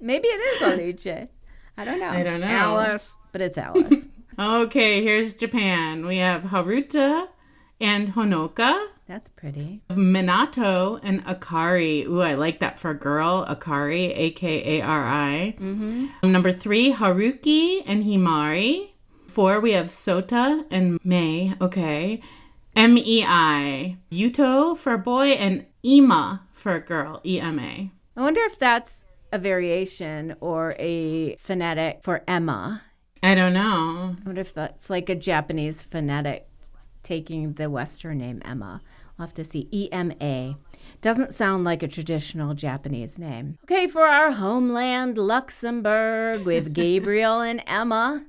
Maybe 0.00 0.28
it 0.28 0.40
is 0.56 0.62
Alice. 0.62 1.28
I 1.76 1.84
don't 1.84 2.00
know. 2.00 2.10
I 2.10 2.24
don't 2.24 2.40
know. 2.40 2.48
Alice, 2.48 3.12
but 3.30 3.40
it's 3.40 3.56
Alice. 3.56 4.06
okay, 4.38 5.00
here's 5.02 5.34
Japan. 5.34 6.04
We 6.04 6.16
have 6.16 6.42
Haruta 6.42 7.28
and 7.80 8.14
Honoka. 8.14 8.88
That's 9.08 9.30
pretty. 9.30 9.80
Minato 9.88 11.00
and 11.02 11.24
Akari. 11.24 12.04
Ooh, 12.06 12.20
I 12.20 12.34
like 12.34 12.60
that 12.60 12.78
for 12.78 12.90
a 12.90 12.94
girl. 12.94 13.46
Akari, 13.48 14.12
A 14.14 14.30
K 14.32 14.78
A 14.78 14.82
R 14.82 15.06
I. 15.06 15.56
Mm-hmm. 15.58 16.30
Number 16.30 16.52
three, 16.52 16.92
Haruki 16.92 17.82
and 17.86 18.04
Himari. 18.04 18.90
Four, 19.26 19.60
we 19.60 19.72
have 19.72 19.86
Sota 19.86 20.66
and 20.70 21.00
Mei. 21.02 21.54
Okay. 21.58 22.20
M 22.76 22.98
E 22.98 23.24
I. 23.26 23.96
Yuto 24.12 24.76
for 24.76 24.92
a 24.92 24.98
boy 24.98 25.28
and 25.28 25.64
Ima 25.82 26.46
for 26.52 26.74
a 26.74 26.80
girl. 26.80 27.22
E 27.24 27.40
M 27.40 27.58
A. 27.58 27.90
I 28.14 28.20
wonder 28.20 28.42
if 28.42 28.58
that's 28.58 29.04
a 29.32 29.38
variation 29.38 30.36
or 30.40 30.74
a 30.78 31.34
phonetic 31.36 32.00
for 32.02 32.24
Emma. 32.28 32.82
I 33.22 33.34
don't 33.34 33.54
know. 33.54 34.16
I 34.20 34.22
wonder 34.26 34.42
if 34.42 34.52
that's 34.52 34.90
like 34.90 35.08
a 35.08 35.14
Japanese 35.14 35.82
phonetic 35.82 36.46
taking 37.02 37.54
the 37.54 37.70
Western 37.70 38.18
name 38.18 38.42
Emma. 38.44 38.82
We'll 39.18 39.26
have 39.26 39.34
to 39.34 39.44
see. 39.44 39.68
E 39.72 39.88
M 39.90 40.12
A. 40.20 40.56
Doesn't 41.00 41.34
sound 41.34 41.64
like 41.64 41.82
a 41.82 41.88
traditional 41.88 42.54
Japanese 42.54 43.18
name. 43.18 43.58
Okay, 43.64 43.88
for 43.88 44.02
our 44.02 44.30
homeland, 44.30 45.18
Luxembourg, 45.18 46.44
we 46.44 46.54
have 46.54 46.72
Gabriel 46.72 47.40
and 47.40 47.62
Emma, 47.66 48.26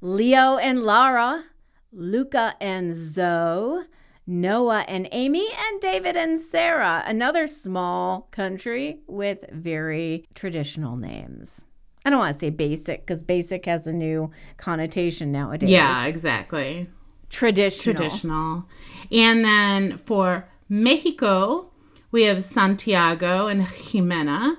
Leo 0.00 0.56
and 0.58 0.82
Lara, 0.82 1.44
Luca 1.90 2.54
and 2.60 2.94
Zoe, 2.94 3.84
Noah 4.26 4.84
and 4.88 5.08
Amy, 5.12 5.46
and 5.58 5.80
David 5.80 6.16
and 6.16 6.38
Sarah. 6.38 7.02
Another 7.06 7.46
small 7.46 8.28
country 8.30 9.00
with 9.06 9.38
very 9.50 10.26
traditional 10.34 10.96
names. 10.96 11.64
I 12.04 12.10
don't 12.10 12.18
want 12.18 12.34
to 12.34 12.40
say 12.40 12.50
basic 12.50 13.06
because 13.06 13.22
basic 13.22 13.64
has 13.64 13.86
a 13.86 13.92
new 13.92 14.30
connotation 14.58 15.32
nowadays. 15.32 15.70
Yeah, 15.70 16.04
exactly. 16.04 16.88
Traditional. 17.30 17.94
Traditional. 17.94 18.68
And 19.10 19.44
then 19.44 19.98
for 19.98 20.48
Mexico, 20.68 21.70
we 22.10 22.24
have 22.24 22.42
Santiago 22.42 23.46
and 23.46 23.62
Jimena, 23.66 24.56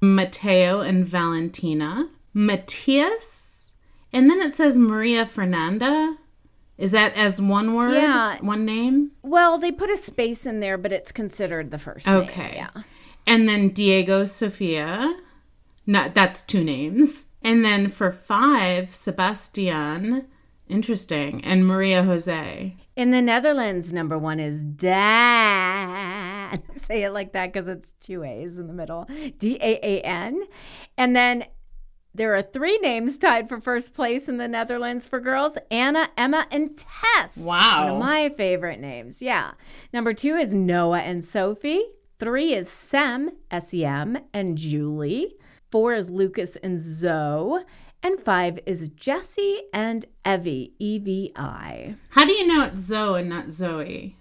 Mateo 0.00 0.80
and 0.80 1.06
Valentina, 1.06 2.10
Matias, 2.34 3.72
and 4.12 4.30
then 4.30 4.40
it 4.40 4.52
says 4.52 4.78
Maria 4.78 5.26
Fernanda. 5.26 6.16
Is 6.76 6.92
that 6.92 7.16
as 7.16 7.42
one 7.42 7.74
word? 7.74 7.94
Yeah. 7.94 8.38
One 8.40 8.64
name? 8.64 9.10
Well, 9.22 9.58
they 9.58 9.72
put 9.72 9.90
a 9.90 9.96
space 9.96 10.46
in 10.46 10.60
there, 10.60 10.78
but 10.78 10.92
it's 10.92 11.10
considered 11.10 11.70
the 11.70 11.78
first 11.78 12.06
name. 12.06 12.16
Okay. 12.16 12.52
Yeah. 12.54 12.82
And 13.26 13.48
then 13.48 13.70
Diego 13.70 14.24
Sofia. 14.24 15.18
Not 15.86 16.14
that's 16.14 16.42
two 16.42 16.62
names. 16.62 17.26
And 17.42 17.64
then 17.64 17.88
for 17.88 18.12
five, 18.12 18.94
Sebastian. 18.94 20.26
Interesting. 20.68 21.44
And 21.44 21.66
Maria 21.66 22.02
Jose. 22.02 22.76
In 22.96 23.10
the 23.10 23.22
Netherlands, 23.22 23.92
number 23.92 24.18
one 24.18 24.40
is 24.40 24.64
Daan. 24.64 26.62
Say 26.86 27.04
it 27.04 27.10
like 27.10 27.32
that 27.32 27.52
because 27.52 27.68
it's 27.68 27.92
two 28.00 28.24
A's 28.24 28.58
in 28.58 28.66
the 28.66 28.72
middle. 28.72 29.06
D 29.38 29.58
A 29.60 29.78
A 29.82 30.00
N. 30.02 30.42
And 30.96 31.14
then 31.14 31.44
there 32.14 32.34
are 32.34 32.42
three 32.42 32.78
names 32.78 33.16
tied 33.16 33.48
for 33.48 33.60
first 33.60 33.94
place 33.94 34.28
in 34.28 34.38
the 34.38 34.48
Netherlands 34.48 35.06
for 35.06 35.20
girls 35.20 35.56
Anna, 35.70 36.08
Emma, 36.16 36.46
and 36.50 36.76
Tess. 36.76 37.36
Wow. 37.36 37.84
One 37.84 37.92
of 37.92 37.98
my 38.00 38.28
favorite 38.30 38.80
names. 38.80 39.22
Yeah. 39.22 39.52
Number 39.92 40.12
two 40.12 40.34
is 40.34 40.52
Noah 40.52 41.00
and 41.00 41.24
Sophie. 41.24 41.84
Three 42.18 42.52
is 42.52 42.68
Sem, 42.68 43.30
S 43.50 43.72
E 43.72 43.84
M, 43.84 44.18
and 44.34 44.58
Julie. 44.58 45.36
Four 45.70 45.94
is 45.94 46.10
Lucas 46.10 46.56
and 46.56 46.80
Zoe. 46.80 47.62
And 48.02 48.20
five 48.20 48.60
is 48.66 48.88
Jesse 48.90 49.62
and 49.72 50.06
Evie, 50.26 50.72
E 50.78 50.98
V 50.98 51.32
I. 51.36 51.96
How 52.10 52.24
do 52.24 52.32
you 52.32 52.46
know 52.46 52.64
it's 52.64 52.80
Zoe 52.80 53.20
and 53.20 53.28
not 53.28 53.50
Zoe? 53.50 54.16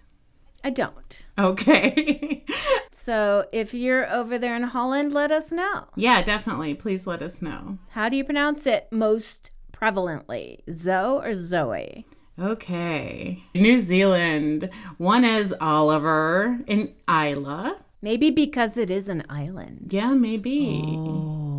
I 0.64 0.70
don't. 0.72 1.26
Okay. 1.38 2.44
So 2.92 3.46
if 3.54 3.74
you're 3.74 4.12
over 4.14 4.38
there 4.38 4.54
in 4.58 4.64
Holland, 4.64 5.14
let 5.14 5.32
us 5.32 5.54
know. 5.54 5.86
yeah, 5.96 6.22
definitely. 6.22 6.74
Please 6.74 7.08
let 7.08 7.22
us 7.22 7.42
know. 7.42 7.78
How 7.92 8.10
do 8.10 8.18
you 8.18 8.26
pronounce 8.26 8.68
it 8.68 8.90
most 8.92 9.52
prevalently? 9.72 10.60
Zoe 10.74 11.24
or 11.26 11.34
Zoe? 11.34 12.06
Okay. 12.38 13.42
New 13.56 13.78
Zealand. 13.80 14.70
One 14.98 15.24
is 15.24 15.56
Oliver 15.62 16.60
and 16.68 16.94
Isla. 17.10 17.78
Maybe 18.02 18.30
because 18.30 18.76
it 18.78 18.92
is 18.92 19.08
an 19.08 19.24
island. 19.30 19.88
Yeah, 19.94 20.14
maybe. 20.14 20.84
Oh. 20.86 21.57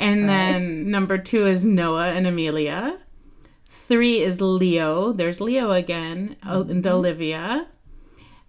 And 0.00 0.28
then 0.28 0.90
number 0.90 1.18
two 1.18 1.46
is 1.46 1.66
Noah 1.66 2.06
and 2.06 2.26
Amelia. 2.26 2.98
Three 3.66 4.20
is 4.20 4.40
Leo. 4.40 5.12
There's 5.12 5.40
Leo 5.40 5.72
again. 5.72 6.36
Oh, 6.44 6.62
And 6.62 6.82
mm-hmm. 6.82 6.94
Olivia. 6.94 7.68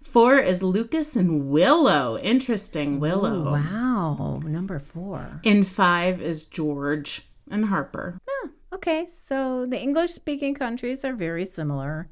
Four 0.02 0.38
is 0.38 0.62
Lucas 0.62 1.14
and 1.14 1.50
Willow. 1.50 2.18
Interesting, 2.18 3.00
Willow. 3.00 3.48
Oh, 3.48 3.52
wow. 3.52 4.40
Number 4.44 4.78
four. 4.78 5.40
And 5.44 5.66
five 5.66 6.20
is 6.20 6.44
George 6.44 7.28
and 7.50 7.66
Harper. 7.66 8.18
Oh, 8.28 8.50
okay. 8.72 9.06
So 9.16 9.66
the 9.66 9.80
English 9.80 10.12
speaking 10.12 10.54
countries 10.54 11.04
are 11.04 11.14
very 11.14 11.44
similar. 11.44 12.08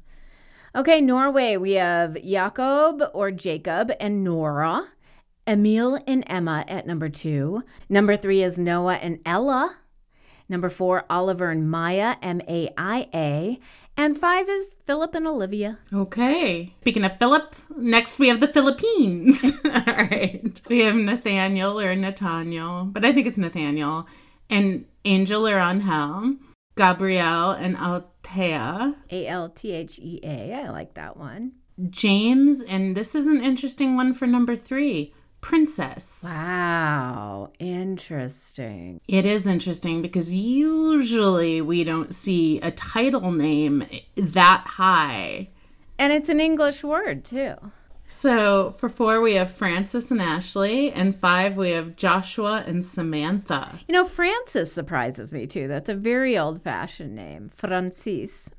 Okay, 0.75 1.01
Norway, 1.01 1.57
we 1.57 1.73
have 1.73 2.15
Jakob 2.23 3.03
or 3.13 3.31
Jacob 3.31 3.91
and 3.99 4.23
Nora. 4.23 4.87
Emil 5.51 5.99
and 6.07 6.23
Emma 6.27 6.63
at 6.69 6.87
number 6.87 7.09
two. 7.09 7.61
Number 7.89 8.15
three 8.15 8.41
is 8.41 8.57
Noah 8.57 8.95
and 8.95 9.19
Ella. 9.25 9.79
Number 10.47 10.69
four, 10.69 11.03
Oliver 11.09 11.49
and 11.49 11.69
Maya, 11.69 12.15
M 12.21 12.41
A 12.47 12.69
I 12.77 13.09
A. 13.13 13.59
And 13.97 14.17
five 14.17 14.47
is 14.47 14.71
Philip 14.85 15.13
and 15.13 15.27
Olivia. 15.27 15.79
Okay. 15.93 16.73
Speaking 16.79 17.03
of 17.03 17.19
Philip, 17.19 17.53
next 17.75 18.17
we 18.17 18.29
have 18.29 18.39
the 18.39 18.47
Philippines. 18.47 19.51
All 19.65 19.93
right. 19.93 20.61
We 20.69 20.79
have 20.79 20.95
Nathaniel 20.95 21.77
or 21.81 21.97
Nathaniel, 21.97 22.85
but 22.85 23.03
I 23.03 23.11
think 23.11 23.27
it's 23.27 23.37
Nathaniel. 23.37 24.07
And 24.49 24.85
Angel 25.03 25.45
or 25.45 25.59
Angel. 25.59 26.37
Gabrielle 26.77 27.51
and 27.51 27.75
Altea. 27.75 28.95
A 29.11 29.27
L 29.27 29.49
T 29.49 29.73
H 29.73 29.99
E 29.99 30.21
A. 30.23 30.53
I 30.53 30.69
like 30.69 30.93
that 30.93 31.17
one. 31.17 31.51
James, 31.89 32.61
and 32.61 32.95
this 32.95 33.15
is 33.15 33.27
an 33.27 33.43
interesting 33.43 33.97
one 33.97 34.13
for 34.13 34.25
number 34.25 34.55
three 34.55 35.13
Princess. 35.41 36.23
Wow. 36.27 37.51
Interesting. 37.59 39.01
It 39.07 39.25
is 39.25 39.47
interesting 39.47 40.01
because 40.01 40.33
usually 40.33 41.61
we 41.61 41.83
don't 41.83 42.13
see 42.13 42.59
a 42.61 42.71
title 42.71 43.31
name 43.31 43.85
that 44.15 44.63
high. 44.65 45.49
And 45.97 46.13
it's 46.13 46.29
an 46.29 46.39
English 46.39 46.83
word, 46.83 47.25
too. 47.25 47.55
So 48.07 48.71
for 48.77 48.89
four, 48.89 49.21
we 49.21 49.35
have 49.35 49.49
Francis 49.51 50.11
and 50.11 50.21
Ashley, 50.21 50.91
and 50.91 51.15
five, 51.15 51.55
we 51.55 51.69
have 51.71 51.95
Joshua 51.95 52.63
and 52.67 52.83
Samantha. 52.83 53.79
You 53.87 53.93
know, 53.93 54.05
Francis 54.05 54.73
surprises 54.73 55.31
me, 55.31 55.47
too. 55.47 55.67
That's 55.67 55.89
a 55.89 55.95
very 55.95 56.37
old 56.37 56.61
fashioned 56.61 57.15
name, 57.15 57.51
Francis. 57.55 58.49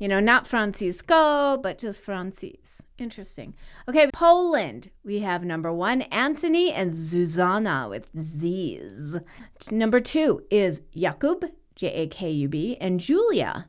You 0.00 0.08
know, 0.08 0.18
not 0.18 0.46
Francisco, 0.46 1.58
but 1.58 1.76
just 1.76 2.00
Francis. 2.00 2.80
Interesting. 2.96 3.52
Okay, 3.86 4.08
Poland. 4.14 4.90
We 5.04 5.18
have 5.18 5.44
number 5.44 5.70
one, 5.70 6.00
Anthony 6.02 6.72
and 6.72 6.92
Zuzana 6.92 7.86
with 7.90 8.08
Z's. 8.18 9.20
Number 9.70 10.00
two 10.00 10.42
is 10.50 10.80
Jakub, 10.96 11.50
J 11.76 11.88
A 11.88 12.06
K 12.06 12.30
U 12.30 12.48
B, 12.48 12.78
and 12.80 12.98
Julia. 12.98 13.68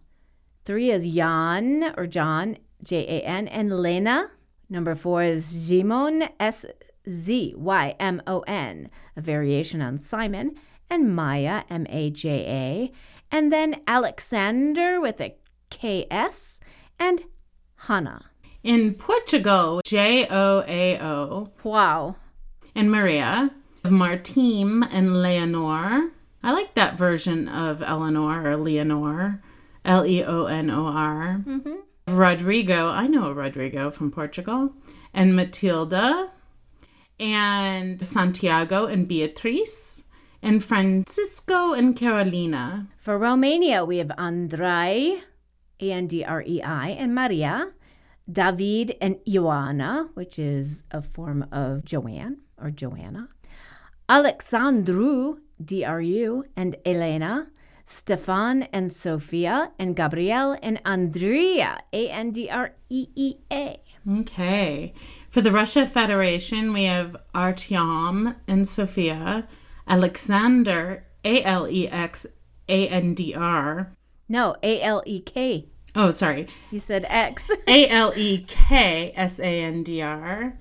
Three 0.64 0.90
is 0.90 1.06
Jan 1.06 1.94
or 1.98 2.08
John, 2.08 2.58
J 2.82 3.06
A 3.20 3.28
N, 3.28 3.50
and 3.50 3.82
Lena. 3.82 4.32
Number 4.70 4.96
four 4.96 5.24
is 5.24 5.46
Szymon, 5.46 6.30
S 6.40 6.66
Z 7.10 7.56
Y 7.58 7.96
M 8.00 8.22
O 8.26 8.40
N, 8.48 8.90
a 9.18 9.22
variation 9.22 9.82
on 9.82 9.98
Simon, 9.98 10.56
and 10.90 11.14
Maya, 11.14 11.64
M 11.70 11.86
A 11.90 12.10
J 12.10 12.30
A, 12.48 12.92
and 13.36 13.52
then 13.52 13.82
Alexander 13.86 15.02
with 15.02 15.20
a 15.20 15.36
KS, 15.72 16.60
and 17.00 17.24
Hannah. 17.88 18.26
In 18.64 18.94
Portugal, 18.94 19.82
J 19.84 20.28
O 20.30 20.64
A 20.68 21.00
O. 21.00 21.50
Wow. 21.64 22.18
And 22.76 22.92
Maria, 22.92 23.52
Martim, 23.84 24.84
and 24.92 25.22
Leonor. 25.22 26.12
I 26.44 26.52
like 26.52 26.76
that 26.76 26.98
version 26.98 27.48
of 27.48 27.82
Eleanor 27.82 28.48
or 28.48 28.58
Leonor, 28.58 29.42
L 29.84 30.06
E 30.06 30.24
O 30.24 30.46
N 30.46 30.70
O 30.70 30.86
R. 30.86 31.42
Mm-hmm. 31.46 31.76
Rodrigo, 32.08 32.90
I 32.90 33.08
know 33.08 33.32
Rodrigo 33.32 33.90
from 33.92 34.12
Portugal, 34.12 34.74
and 35.14 35.36
Matilda, 35.36 36.32
and 37.20 38.06
Santiago 38.06 38.86
and 38.86 39.08
Beatrice, 39.08 40.04
and 40.42 40.64
Francisco 40.64 41.74
and 41.74 41.96
Carolina. 41.96 42.88
For 42.98 43.18
Romania, 43.18 43.86
we 43.86 43.98
have 43.98 44.12
Andrei, 44.18 45.22
A 45.82 45.92
N 45.92 46.08
D 46.08 46.24
R 46.24 46.44
E 46.46 46.62
I, 46.62 46.90
and 46.90 47.14
Maria, 47.16 47.74
David 48.32 48.96
and 49.02 49.16
Ioana, 49.28 50.10
which 50.14 50.38
is 50.40 50.84
a 50.92 51.02
form 51.02 51.46
of 51.52 51.84
Joanne 51.84 52.38
or 52.58 52.70
Joanna, 52.70 53.30
Alexandru, 54.08 55.38
D 55.64 55.84
R 55.84 56.02
U, 56.02 56.46
and 56.56 56.76
Elena, 56.86 57.52
Stefan 57.86 58.64
and 58.72 58.94
Sophia, 58.94 59.72
and 59.78 59.96
Gabrielle 59.96 60.58
and 60.62 60.80
Andreea, 60.86 61.80
A 61.92 62.10
N 62.10 62.32
D 62.32 62.50
R 62.50 62.74
E 62.90 63.08
E 63.16 63.36
A. 63.52 63.82
Okay. 64.20 64.94
For 65.30 65.42
the 65.42 65.52
Russia 65.52 65.86
Federation, 65.86 66.74
we 66.74 66.86
have 66.86 67.16
Artyom 67.34 68.36
and 68.48 68.68
Sophia, 68.68 69.48
Alexander, 69.88 71.06
A 71.24 71.44
L 71.44 71.68
E 71.70 71.88
X 71.88 72.26
A 72.68 72.88
N 72.88 73.14
D 73.14 73.34
R. 73.34 73.94
No, 74.28 74.56
A 74.64 74.82
L 74.82 75.04
E 75.06 75.20
K. 75.20 75.68
Oh, 75.96 76.12
sorry. 76.12 76.48
You 76.72 76.80
said 76.80 77.06
X. 77.10 77.50
A 77.68 77.88
L 77.90 78.14
E 78.16 78.46
K 78.48 79.12
S 79.16 79.40
A 79.40 79.62
N 79.62 79.84
D 79.84 80.02
R. 80.02 80.58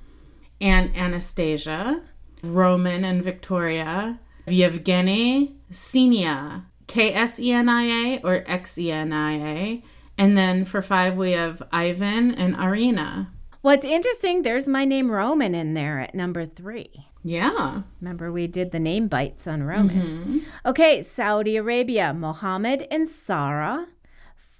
And 0.60 0.94
Anastasia, 0.94 2.02
Roman 2.42 3.04
and 3.04 3.24
Victoria, 3.24 4.20
Yevgeny, 4.46 5.56
Senia, 5.70 6.64
K 6.86 7.14
S 7.14 7.38
E 7.38 7.52
N 7.52 7.68
I 7.68 7.84
A 7.84 8.20
or 8.22 8.44
X 8.46 8.76
E 8.76 8.90
N 8.90 9.12
I 9.12 9.32
A. 9.34 9.84
And 10.18 10.36
then 10.36 10.64
for 10.64 10.82
five, 10.82 11.16
we 11.16 11.32
have 11.32 11.62
Ivan 11.72 12.34
and 12.34 12.56
Arena. 12.56 13.32
What's 13.62 13.84
interesting, 13.84 14.42
there's 14.42 14.66
my 14.66 14.84
name 14.84 15.10
Roman 15.10 15.54
in 15.54 15.74
there 15.74 16.00
at 16.00 16.14
number 16.14 16.44
three. 16.44 17.06
Yeah. 17.22 17.82
Remember, 18.00 18.32
we 18.32 18.46
did 18.46 18.70
the 18.70 18.80
name 18.80 19.06
bites 19.06 19.46
on 19.46 19.62
Roman. 19.62 19.96
Mm-hmm. 19.96 20.38
Okay, 20.66 21.02
Saudi 21.02 21.56
Arabia, 21.56 22.14
Mohammed 22.14 22.86
and 22.90 23.06
Sarah, 23.06 23.86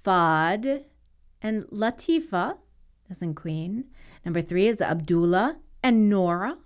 Fad 0.03 0.85
and 1.41 1.63
Latifa, 1.65 2.57
as 3.09 3.21
in 3.21 3.33
Queen. 3.33 3.85
Number 4.25 4.41
three 4.41 4.67
is 4.67 4.81
Abdullah 4.81 5.59
and 5.83 6.09
Nora, 6.09 6.57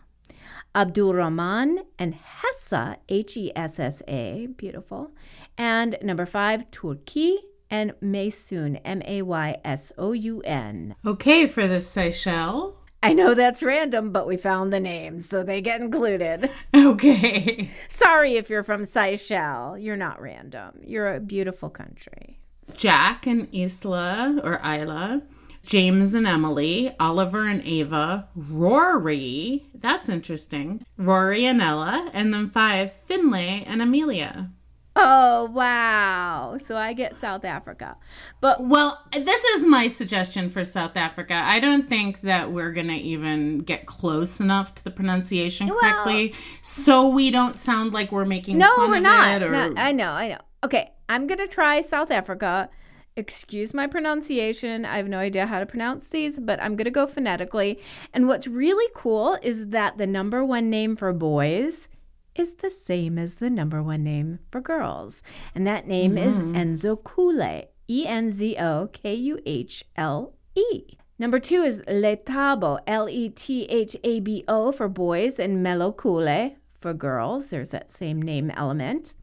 Abdul 0.74 1.14
Rahman 1.14 1.80
and 1.98 2.16
Hessa, 2.16 2.98
H 3.08 3.38
E 3.38 3.52
S 3.56 3.80
S 3.80 4.02
A, 4.08 4.48
beautiful. 4.58 5.12
And 5.58 5.98
number 6.02 6.26
five, 6.26 6.70
Turki 6.72 7.40
and 7.70 7.94
Maysoon, 8.02 8.80
M 8.84 9.02
A 9.06 9.22
Y 9.22 9.58
S 9.64 9.92
O 9.98 10.12
U 10.12 10.42
N. 10.42 10.96
Okay, 11.06 11.48
for 11.48 11.68
the 11.68 11.82
Seychelles. 11.82 12.76
I 13.02 13.14
know 13.14 13.36
that's 13.36 13.62
random, 13.62 14.12
but 14.12 14.26
we 14.28 14.36
found 14.36 14.74
the 14.74 14.80
names, 14.80 15.30
so 15.30 15.44
they 15.44 15.62
get 15.62 15.82
included. 15.82 16.50
Okay. 16.76 17.70
Sorry 17.88 18.36
if 18.36 18.50
you're 18.50 18.64
from 18.64 18.84
Seychelles. 18.84 19.80
You're 19.80 19.96
not 19.96 20.22
random. 20.22 20.80
You're 20.84 21.16
a 21.16 21.20
beautiful 21.20 21.70
country. 21.70 22.40
Jack 22.74 23.26
and 23.28 23.48
Isla 23.54 24.40
or 24.44 24.60
Isla, 24.66 25.22
James 25.66 26.14
and 26.14 26.28
Emily, 26.28 26.96
Oliver 27.00 27.48
and 27.48 27.62
Ava, 27.64 28.28
Rory, 28.36 29.66
that's 29.74 30.10
interesting, 30.10 30.86
Rory 30.98 31.46
and 31.46 31.62
Ella, 31.62 32.10
and 32.14 32.34
then 32.34 32.50
five, 32.50 32.94
Finlay 32.94 33.64
and 33.66 33.82
Amelia. 33.82 34.52
Oh, 34.98 35.52
wow. 35.52 36.58
So 36.64 36.78
I 36.78 36.94
get 36.94 37.18
South 37.18 37.44
Africa. 37.44 37.98
But 38.40 38.66
Well, 38.66 39.04
this 39.12 39.44
is 39.44 39.66
my 39.66 39.88
suggestion 39.88 40.50
for 40.50 40.64
South 40.64 40.96
Africa. 40.96 41.34
I 41.34 41.60
don't 41.60 41.90
think 41.90 42.22
that 42.22 42.52
we're 42.52 42.72
going 42.72 42.88
to 42.88 42.94
even 42.94 43.60
get 43.60 43.88
close 43.88 44.40
enough 44.40 44.74
to 44.76 44.84
the 44.84 44.92
pronunciation 44.92 45.68
Well- 45.68 45.80
correctly, 45.80 46.34
so 46.62 47.10
we 47.10 47.30
don't 47.30 47.58
sound 47.58 47.92
like 47.92 48.12
we're 48.12 48.24
making 48.24 48.58
no, 48.58 48.74
fun 48.76 48.92
we're 48.92 48.98
of 48.98 49.04
not. 49.04 49.42
it. 49.42 49.46
Or... 49.46 49.52
No, 49.52 49.74
I 49.76 49.92
know, 49.92 50.12
I 50.12 50.30
know. 50.30 50.40
Okay, 50.64 50.92
I'm 51.08 51.28
going 51.28 51.40
to 51.40 51.48
try 51.48 51.82
South 51.82 52.12
Africa. 52.12 52.70
Excuse 53.16 53.74
my 53.74 53.88
pronunciation. 53.88 54.86
I 54.86 54.98
have 54.98 55.08
no 55.08 55.20
idea 55.20 55.46
how 55.46 55.60
to 55.60 55.66
pronounce 55.66 56.08
these, 56.10 56.40
but 56.40 56.62
I'm 56.62 56.76
going 56.76 56.86
to 56.86 56.92
go 56.92 57.08
phonetically. 57.08 57.80
And 58.14 58.28
what's 58.28 58.48
really 58.48 58.92
cool 58.94 59.38
is 59.42 59.70
that 59.70 59.98
the 59.98 60.08
number 60.08 60.44
one 60.44 60.70
name 60.70 60.96
for 60.96 61.14
boys 61.14 61.88
is 62.36 62.56
the 62.56 62.72
same 62.72 63.18
as 63.18 63.36
the 63.36 63.50
number 63.50 63.82
one 63.82 64.04
name 64.04 64.40
for 64.52 64.60
girls. 64.60 65.24
And 65.54 65.66
that 65.66 65.88
name 65.88 66.18
is 66.18 66.36
mm. 66.36 66.56
Enzokuhle, 66.56 67.68
E 67.88 68.06
N 68.06 68.32
Z 68.32 68.58
O 68.60 68.90
K 68.92 69.14
U 69.14 69.40
H 69.46 69.86
L 69.96 70.34
E. 70.56 70.98
Number 71.18 71.40
two 71.40 71.64
is 71.64 71.82
Lethabo, 71.84 72.80
L 72.86 73.08
E 73.08 73.30
T 73.30 73.64
H 73.66 73.96
A 74.04 74.20
B 74.20 74.44
O 74.50 74.74
for 74.74 74.90
boys, 74.90 75.40
and 75.40 75.66
Melokuhle 75.66 76.56
for 76.82 76.94
girls. 76.94 77.50
There's 77.50 77.72
that 77.72 77.90
same 77.90 78.22
name 78.22 78.52
element. 78.52 79.14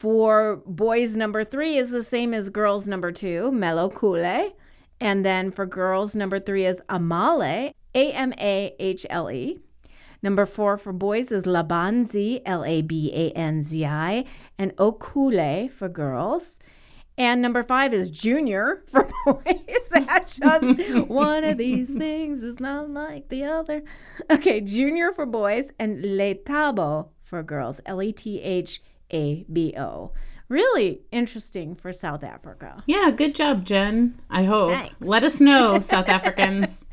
For 0.00 0.62
boys, 0.64 1.14
number 1.14 1.44
three 1.44 1.76
is 1.76 1.90
the 1.90 2.02
same 2.02 2.32
as 2.32 2.48
girls, 2.48 2.88
number 2.88 3.12
two, 3.12 3.50
Melokuhle. 3.52 4.54
And 4.98 5.26
then 5.26 5.50
for 5.50 5.66
girls, 5.66 6.16
number 6.16 6.40
three 6.40 6.64
is 6.64 6.80
Amahle, 6.88 7.74
A 7.94 8.12
M 8.12 8.32
A 8.38 8.74
H 8.78 9.04
L 9.10 9.30
E. 9.30 9.58
Number 10.22 10.46
four 10.46 10.78
for 10.78 10.94
boys 10.94 11.30
is 11.30 11.44
Labanzi, 11.44 12.40
L 12.46 12.64
A 12.64 12.80
B 12.80 13.12
A 13.14 13.30
N 13.36 13.62
Z 13.62 13.84
I, 13.84 14.24
and 14.58 14.74
Okuhle 14.76 15.70
for 15.70 15.90
girls. 15.90 16.58
And 17.18 17.42
number 17.42 17.62
five 17.62 17.92
is 17.92 18.10
Junior 18.10 18.82
for 18.90 19.06
boys. 19.26 19.88
That's 19.90 20.38
just 20.38 21.08
one 21.08 21.44
of 21.44 21.58
these 21.58 21.92
things 21.92 22.42
is 22.42 22.58
not 22.58 22.88
like 22.88 23.28
the 23.28 23.44
other. 23.44 23.82
Okay, 24.30 24.62
Junior 24.62 25.12
for 25.12 25.26
boys 25.26 25.68
and 25.78 26.02
Lethabo 26.02 27.08
for 27.22 27.42
girls. 27.42 27.82
L 27.84 28.02
E 28.02 28.12
T 28.12 28.40
H 28.40 28.80
A 29.12 29.44
B 29.52 29.74
O. 29.76 30.12
Really 30.48 31.02
interesting 31.12 31.76
for 31.76 31.92
South 31.92 32.24
Africa. 32.24 32.82
Yeah, 32.86 33.12
good 33.12 33.36
job, 33.36 33.64
Jen. 33.64 34.20
I 34.28 34.44
hope. 34.44 34.72
Thanks. 34.72 34.96
Let 35.00 35.22
us 35.22 35.40
know, 35.40 35.78
South 35.80 36.08
Africans. 36.08 36.86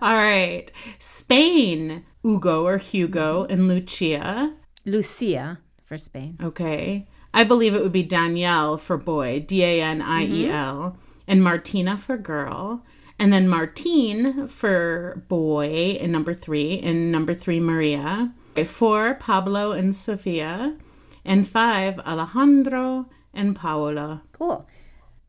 All 0.00 0.14
right. 0.14 0.70
Spain, 0.98 2.04
Hugo 2.24 2.66
or 2.66 2.78
Hugo 2.78 3.46
and 3.48 3.68
Lucia. 3.68 4.56
Lucia 4.84 5.60
for 5.84 5.96
Spain. 5.96 6.36
Okay. 6.42 7.06
I 7.32 7.44
believe 7.44 7.74
it 7.74 7.82
would 7.82 7.92
be 7.92 8.02
Danielle 8.02 8.76
for 8.76 8.96
boy, 8.96 9.44
D 9.46 9.62
A 9.62 9.80
N 9.80 10.02
I 10.02 10.24
E 10.24 10.48
L, 10.48 10.76
mm-hmm. 10.76 10.98
and 11.28 11.44
Martina 11.44 11.96
for 11.96 12.16
girl. 12.16 12.84
And 13.18 13.32
then 13.32 13.48
Martine 13.48 14.48
for 14.48 15.22
boy 15.28 15.96
in 16.00 16.10
number 16.10 16.34
three, 16.34 16.80
and 16.80 17.12
number 17.12 17.34
three, 17.34 17.60
Maria. 17.60 18.32
Four, 18.66 19.14
Pablo 19.14 19.70
and 19.70 19.94
Sofia. 19.94 20.76
And 21.24 21.46
five, 21.46 21.98
Alejandro 22.00 23.06
and 23.32 23.54
Paola. 23.54 24.22
Cool. 24.32 24.66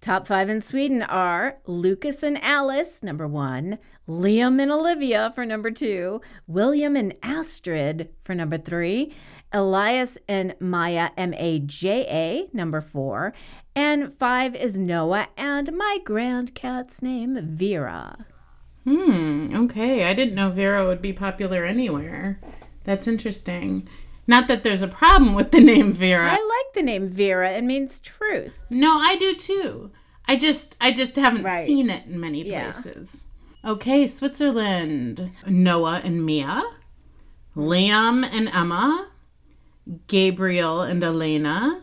Top 0.01 0.27
five 0.27 0.49
in 0.49 0.59
Sweden 0.59 1.01
are 1.01 1.59
Lucas 1.65 2.23
and 2.23 2.37
Alice, 2.43 3.01
number 3.01 3.25
one, 3.25 3.77
Liam 4.05 4.61
and 4.61 4.69
Olivia 4.69 5.31
for 5.33 5.45
number 5.45 5.71
two, 5.71 6.19
William 6.45 6.97
and 6.97 7.15
Astrid 7.23 8.09
for 8.21 8.35
number 8.35 8.57
three, 8.57 9.13
Elias 9.53 10.17
and 10.27 10.55
Maya, 10.59 11.11
M 11.15 11.33
A 11.35 11.59
J 11.59 12.05
A, 12.09 12.49
number 12.51 12.81
four, 12.81 13.33
and 13.75 14.13
five 14.13 14.55
is 14.55 14.75
Noah 14.75 15.29
and 15.37 15.71
my 15.71 15.99
grand 16.03 16.53
cat's 16.53 17.01
name, 17.01 17.39
Vera. 17.55 18.25
Hmm, 18.83 19.55
okay. 19.55 20.03
I 20.03 20.13
didn't 20.13 20.35
know 20.35 20.49
Vera 20.49 20.85
would 20.85 21.01
be 21.01 21.13
popular 21.13 21.63
anywhere. 21.63 22.41
That's 22.83 23.07
interesting. 23.07 23.87
Not 24.27 24.47
that 24.47 24.63
there's 24.63 24.81
a 24.81 24.87
problem 24.87 25.33
with 25.35 25.51
the 25.51 25.59
name 25.71 25.91
Vera. 25.91 26.25
I 26.27 26.31
like 26.65 26.73
the 26.75 26.83
name 26.83 27.07
Vera. 27.07 27.51
It 27.51 27.63
means 27.63 27.99
truth. 27.99 28.57
No, 28.69 28.97
I 28.99 29.15
do 29.17 29.35
too. 29.35 29.91
I 30.27 30.35
just 30.37 30.77
I 30.79 30.91
just 30.91 31.15
haven't 31.17 31.43
Right. 31.43 31.65
seen 31.65 31.89
it 31.89 32.05
in 32.05 32.19
many 32.19 32.43
Yeah. 32.47 32.63
places. 32.71 33.27
Okay, 33.65 34.07
Switzerland. 34.07 35.31
Noah 35.47 36.01
and 36.03 36.25
Mia. 36.25 36.63
Liam 37.55 38.23
and 38.33 38.47
Emma. 38.53 39.07
Gabriel 40.07 40.81
and 40.81 41.03
Elena. 41.03 41.81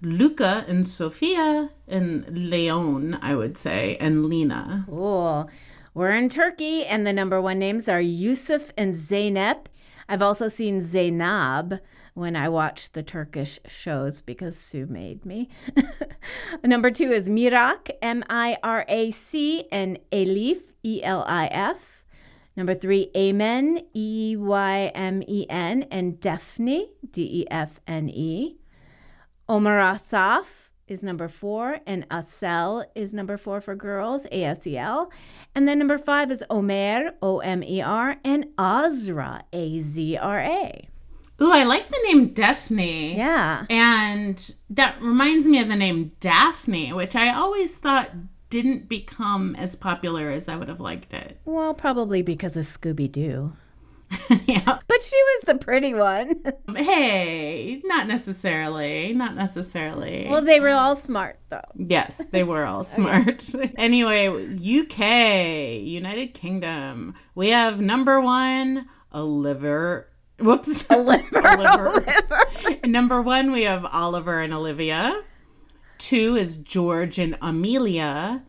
Luca 0.00 0.64
and 0.66 0.88
Sophia 0.88 1.70
and 1.86 2.26
Leon, 2.50 3.18
I 3.22 3.34
would 3.36 3.56
say, 3.56 3.96
and 4.00 4.26
Lena. 4.26 4.84
Cool. 4.88 5.48
We're 5.94 6.10
in 6.16 6.28
Turkey, 6.28 6.84
and 6.86 7.06
the 7.06 7.12
number 7.12 7.40
one 7.40 7.58
names 7.58 7.88
are 7.88 8.00
Yusuf 8.00 8.72
and 8.76 8.94
Zeynep. 8.94 9.66
I've 10.12 10.20
also 10.20 10.48
seen 10.48 10.82
Zeynab 10.82 11.80
when 12.12 12.36
I 12.36 12.46
watched 12.50 12.92
the 12.92 13.02
Turkish 13.02 13.58
shows 13.66 14.20
because 14.20 14.58
Sue 14.58 14.84
made 14.84 15.24
me. 15.24 15.48
number 16.62 16.90
two 16.90 17.10
is 17.10 17.30
Mirak, 17.30 17.90
M 18.02 18.22
I 18.28 18.58
R 18.62 18.84
A 18.88 19.10
C, 19.10 19.64
and 19.72 19.98
Elif, 20.10 20.58
E 20.82 21.02
L 21.02 21.24
I 21.26 21.46
F. 21.46 22.04
Number 22.54 22.74
three, 22.74 23.10
Eymen, 23.14 23.86
E 23.94 24.36
Y 24.38 24.92
M 24.94 25.22
E 25.26 25.46
N, 25.48 25.84
and 25.84 26.20
Defne, 26.20 26.90
D 27.10 27.22
E 27.22 27.46
F 27.50 27.80
N 27.86 28.10
E. 28.10 28.58
Omar 29.48 29.80
Asaf 29.80 30.61
is 30.92 31.02
number 31.02 31.26
four, 31.26 31.80
and 31.86 32.08
Asel 32.10 32.84
is 32.94 33.12
number 33.12 33.36
four 33.36 33.60
for 33.60 33.74
girls, 33.74 34.26
A 34.26 34.44
S 34.44 34.66
E 34.66 34.76
L. 34.76 35.10
And 35.54 35.66
then 35.66 35.78
number 35.78 35.98
five 35.98 36.30
is 36.30 36.44
Omer, 36.48 37.14
O 37.20 37.40
M 37.40 37.64
E 37.64 37.80
R, 37.82 38.16
and 38.24 38.46
Azra, 38.58 39.44
A 39.52 39.80
Z 39.80 40.16
R 40.16 40.40
A. 40.40 40.88
Ooh, 41.40 41.50
I 41.50 41.64
like 41.64 41.88
the 41.88 41.98
name 42.04 42.28
Daphne. 42.28 43.16
Yeah. 43.16 43.66
And 43.68 44.54
that 44.70 45.00
reminds 45.02 45.48
me 45.48 45.58
of 45.58 45.68
the 45.68 45.76
name 45.76 46.12
Daphne, 46.20 46.92
which 46.92 47.16
I 47.16 47.34
always 47.34 47.76
thought 47.78 48.10
didn't 48.48 48.88
become 48.88 49.56
as 49.56 49.74
popular 49.74 50.30
as 50.30 50.46
I 50.46 50.56
would 50.56 50.68
have 50.68 50.80
liked 50.80 51.14
it. 51.14 51.40
Well, 51.44 51.74
probably 51.74 52.22
because 52.22 52.56
of 52.56 52.66
Scooby 52.66 53.10
Doo. 53.10 53.54
yeah. 54.46 54.78
But 54.86 55.02
she 55.02 55.16
was 55.16 55.42
the 55.46 55.54
pretty 55.56 55.94
one. 55.94 56.42
Hey, 56.76 57.80
not 57.84 58.06
necessarily. 58.08 59.12
Not 59.12 59.34
necessarily. 59.34 60.26
well, 60.28 60.42
they 60.42 60.58
were 60.58 60.70
all 60.70 60.96
smart, 60.96 61.38
though. 61.50 61.60
yes, 61.76 62.24
they 62.26 62.42
were 62.44 62.64
all 62.64 62.82
smart. 62.96 63.44
anyway, 63.76 64.28
UK, 64.28 65.80
United 65.82 66.34
Kingdom. 66.34 67.14
We 67.34 67.50
have 67.50 67.80
number 67.80 68.20
one, 68.20 68.88
Oliver. 69.12 70.08
Whoops. 70.38 70.90
Oliver. 70.90 71.46
Oliver. 71.46 72.06
Number 72.86 73.20
one, 73.22 73.52
we 73.52 73.62
have 73.62 73.84
Oliver 73.84 74.40
and 74.40 74.52
Olivia. 74.54 75.22
Two 75.98 76.34
is 76.36 76.56
George 76.56 77.18
and 77.18 77.36
Amelia. 77.40 78.42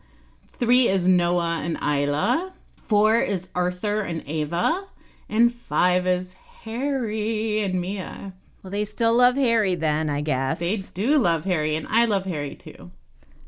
Three 0.48 0.88
is 0.88 1.06
Noah 1.06 1.60
and 1.62 1.76
Isla. 1.82 2.52
Four 2.74 3.18
is 3.20 3.48
Arthur 3.54 4.00
and 4.00 4.22
Ava. 4.26 4.86
And 5.28 5.52
five 5.52 6.06
is 6.06 6.34
Harry 6.64 7.60
and 7.62 7.80
Mia. 7.80 8.34
Well, 8.62 8.70
they 8.70 8.84
still 8.84 9.14
love 9.14 9.36
Harry 9.36 9.74
then, 9.74 10.08
I 10.08 10.20
guess. 10.22 10.58
They 10.58 10.78
do 10.78 11.18
love 11.18 11.44
Harry, 11.44 11.76
and 11.76 11.86
I 11.88 12.06
love 12.06 12.24
Harry 12.24 12.54
too. 12.54 12.90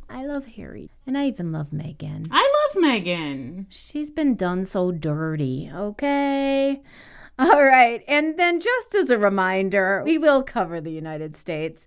I 0.09 0.25
love 0.25 0.47
Harry. 0.47 0.91
And 1.07 1.17
I 1.17 1.27
even 1.27 1.53
love 1.53 1.71
Meghan. 1.71 2.29
I 2.31 2.69
love 2.75 2.85
Meghan. 2.85 3.67
She's 3.71 4.11
been 4.11 4.37
done 4.37 4.65
so 4.65 4.93
dirty, 4.93 5.71
okay? 5.75 6.83
All 7.39 7.65
right. 7.65 8.05
And 8.07 8.39
then, 8.39 8.61
just 8.61 8.95
as 8.95 9.11
a 9.11 9.19
reminder, 9.19 10.03
we 10.05 10.19
will 10.19 10.43
cover 10.43 10.81
the 10.81 10.93
United 10.93 11.37
States. 11.37 11.87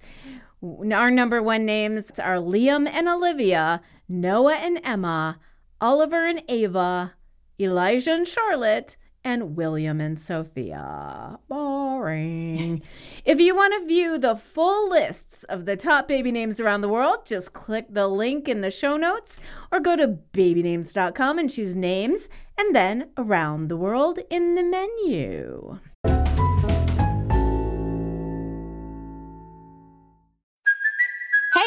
Our 0.61 1.09
number 1.09 1.41
one 1.41 1.65
names 1.65 2.11
are 2.19 2.35
Liam 2.35 2.87
and 2.87 3.07
Olivia, 3.07 3.81
Noah 4.07 4.55
and 4.55 4.79
Emma, 4.83 5.39
Oliver 5.79 6.25
and 6.25 6.43
Ava, 6.49 7.13
Elijah 7.59 8.13
and 8.13 8.27
Charlotte, 8.27 8.97
and 9.23 9.55
William 9.55 9.99
and 9.99 10.17
Sophia. 10.17 11.39
Boring. 11.47 12.81
if 13.25 13.39
you 13.39 13.55
want 13.55 13.73
to 13.73 13.87
view 13.87 14.17
the 14.17 14.35
full 14.35 14.89
lists 14.89 15.43
of 15.45 15.65
the 15.65 15.75
top 15.75 16.07
baby 16.07 16.31
names 16.31 16.59
around 16.59 16.81
the 16.81 16.89
world, 16.89 17.25
just 17.25 17.53
click 17.53 17.87
the 17.89 18.07
link 18.07 18.47
in 18.47 18.61
the 18.61 18.71
show 18.71 18.97
notes 18.97 19.39
or 19.71 19.79
go 19.79 19.95
to 19.95 20.19
babynames.com 20.33 21.37
and 21.37 21.49
choose 21.49 21.75
names 21.75 22.29
and 22.57 22.75
then 22.75 23.09
around 23.17 23.67
the 23.67 23.77
world 23.77 24.19
in 24.29 24.55
the 24.55 24.63
menu. 24.63 25.79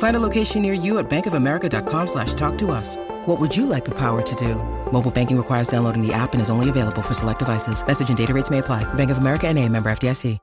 Find 0.00 0.16
a 0.16 0.20
location 0.20 0.62
near 0.62 0.72
you 0.72 0.98
at 0.98 1.08
bankofamerica.com 1.10 2.06
slash 2.06 2.34
talk 2.34 2.56
to 2.58 2.70
us. 2.70 2.96
What 3.26 3.38
would 3.38 3.56
you 3.56 3.66
like 3.66 3.84
the 3.84 3.94
power 3.94 4.20
to 4.22 4.34
do? 4.34 4.54
Mobile 4.90 5.10
banking 5.10 5.36
requires 5.36 5.68
downloading 5.68 6.06
the 6.06 6.12
app 6.12 6.32
and 6.32 6.40
is 6.40 6.50
only 6.50 6.68
available 6.68 7.02
for 7.02 7.14
select 7.14 7.38
devices. 7.38 7.86
Message 7.86 8.08
and 8.08 8.18
data 8.18 8.34
rates 8.34 8.50
may 8.50 8.58
apply. 8.58 8.82
Bank 8.94 9.10
of 9.10 9.18
America 9.18 9.46
and 9.46 9.58
a 9.58 9.68
member 9.68 9.90
FDIC. 9.90 10.38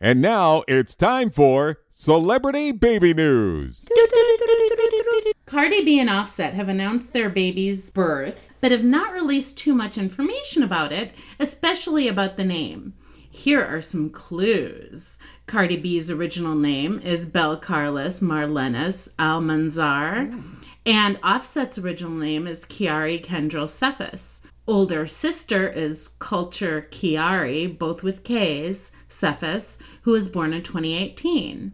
And 0.00 0.20
now 0.20 0.64
it's 0.66 0.96
time 0.96 1.30
for 1.30 1.78
Celebrity 1.88 2.72
Baby 2.72 3.14
News. 3.14 3.86
Cardi 5.46 5.84
B 5.84 6.00
and 6.00 6.10
Offset 6.10 6.54
have 6.54 6.68
announced 6.68 7.12
their 7.12 7.30
baby's 7.30 7.90
birth, 7.90 8.50
but 8.60 8.70
have 8.72 8.84
not 8.84 9.12
released 9.12 9.56
too 9.56 9.74
much 9.74 9.96
information 9.96 10.62
about 10.62 10.90
it, 10.90 11.12
especially 11.38 12.08
about 12.08 12.36
the 12.36 12.44
name. 12.44 12.94
Here 13.34 13.64
are 13.64 13.80
some 13.80 14.10
clues. 14.10 15.18
Cardi 15.48 15.76
B's 15.76 16.08
original 16.08 16.54
name 16.54 17.00
is 17.00 17.26
Belcalis 17.26 18.22
Marlenis 18.22 19.12
Almanzar, 19.16 20.40
and 20.86 21.18
Offset's 21.20 21.76
original 21.76 22.12
name 22.12 22.46
is 22.46 22.64
Kiari 22.64 23.22
Kendrell 23.22 23.68
Cephas. 23.68 24.42
Older 24.68 25.04
sister 25.04 25.68
is 25.68 26.10
Kulture 26.20 26.88
Kiari, 26.90 27.76
both 27.76 28.04
with 28.04 28.22
K's, 28.22 28.92
Cephas, 29.08 29.78
who 30.02 30.12
was 30.12 30.28
born 30.28 30.52
in 30.52 30.62
2018. 30.62 31.72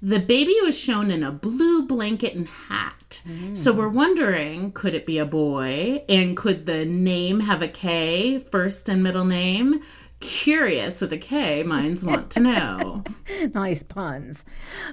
The 0.00 0.18
baby 0.18 0.56
was 0.62 0.78
shown 0.78 1.10
in 1.10 1.22
a 1.22 1.30
blue 1.30 1.86
blanket 1.86 2.34
and 2.34 2.46
hat. 2.48 3.22
So 3.54 3.72
we're 3.72 3.88
wondering 3.88 4.72
could 4.72 4.94
it 4.94 5.06
be 5.06 5.18
a 5.18 5.26
boy? 5.26 6.04
And 6.08 6.36
could 6.36 6.66
the 6.66 6.84
name 6.84 7.40
have 7.40 7.62
a 7.62 7.68
K, 7.68 8.40
first 8.40 8.88
and 8.88 9.02
middle 9.02 9.24
name? 9.24 9.80
Curious 10.22 11.00
with 11.00 11.12
a 11.12 11.18
K, 11.18 11.64
minds 11.64 12.04
want 12.04 12.30
to 12.30 12.40
know. 12.40 13.02
nice 13.54 13.82
puns. 13.82 14.44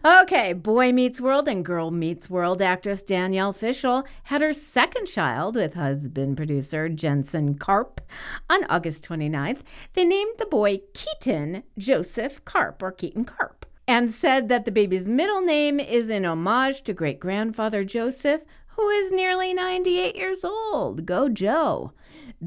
Okay, 0.04 0.54
Boy 0.54 0.92
Meets 0.92 1.22
World 1.22 1.48
and 1.48 1.64
Girl 1.64 1.92
Meets 1.92 2.32
World 2.32 2.64
actress 2.64 3.04
Danielle 3.04 3.54
Fishel 3.54 4.08
had 4.24 4.42
her 4.42 4.54
second 4.54 5.06
child 5.06 5.56
with 5.56 5.76
husband 5.76 6.36
producer 6.36 6.90
Jensen 6.90 7.60
Karp 7.60 8.02
on 8.50 8.64
August 8.66 9.08
29th. 9.08 9.60
They 9.94 10.04
named 10.04 10.40
the 10.40 10.48
boy 10.48 10.82
Keaton 10.96 11.62
Joseph 11.78 12.44
Karp 12.44 12.82
or 12.82 12.92
Keaton 12.92 13.26
Karp 13.26 13.68
and 13.88 14.12
said 14.12 14.50
that 14.50 14.66
the 14.66 14.72
baby's 14.72 15.08
middle 15.08 15.42
name 15.42 15.80
is 15.80 16.10
in 16.10 16.26
homage 16.26 16.82
to 16.82 16.94
great 16.94 17.20
grandfather 17.20 17.84
Joseph, 17.84 18.46
who 18.70 18.90
is 18.90 19.12
nearly 19.12 19.54
98 19.54 20.16
years 20.16 20.44
old. 20.44 21.06
Go, 21.06 21.30
Joe. 21.30 21.92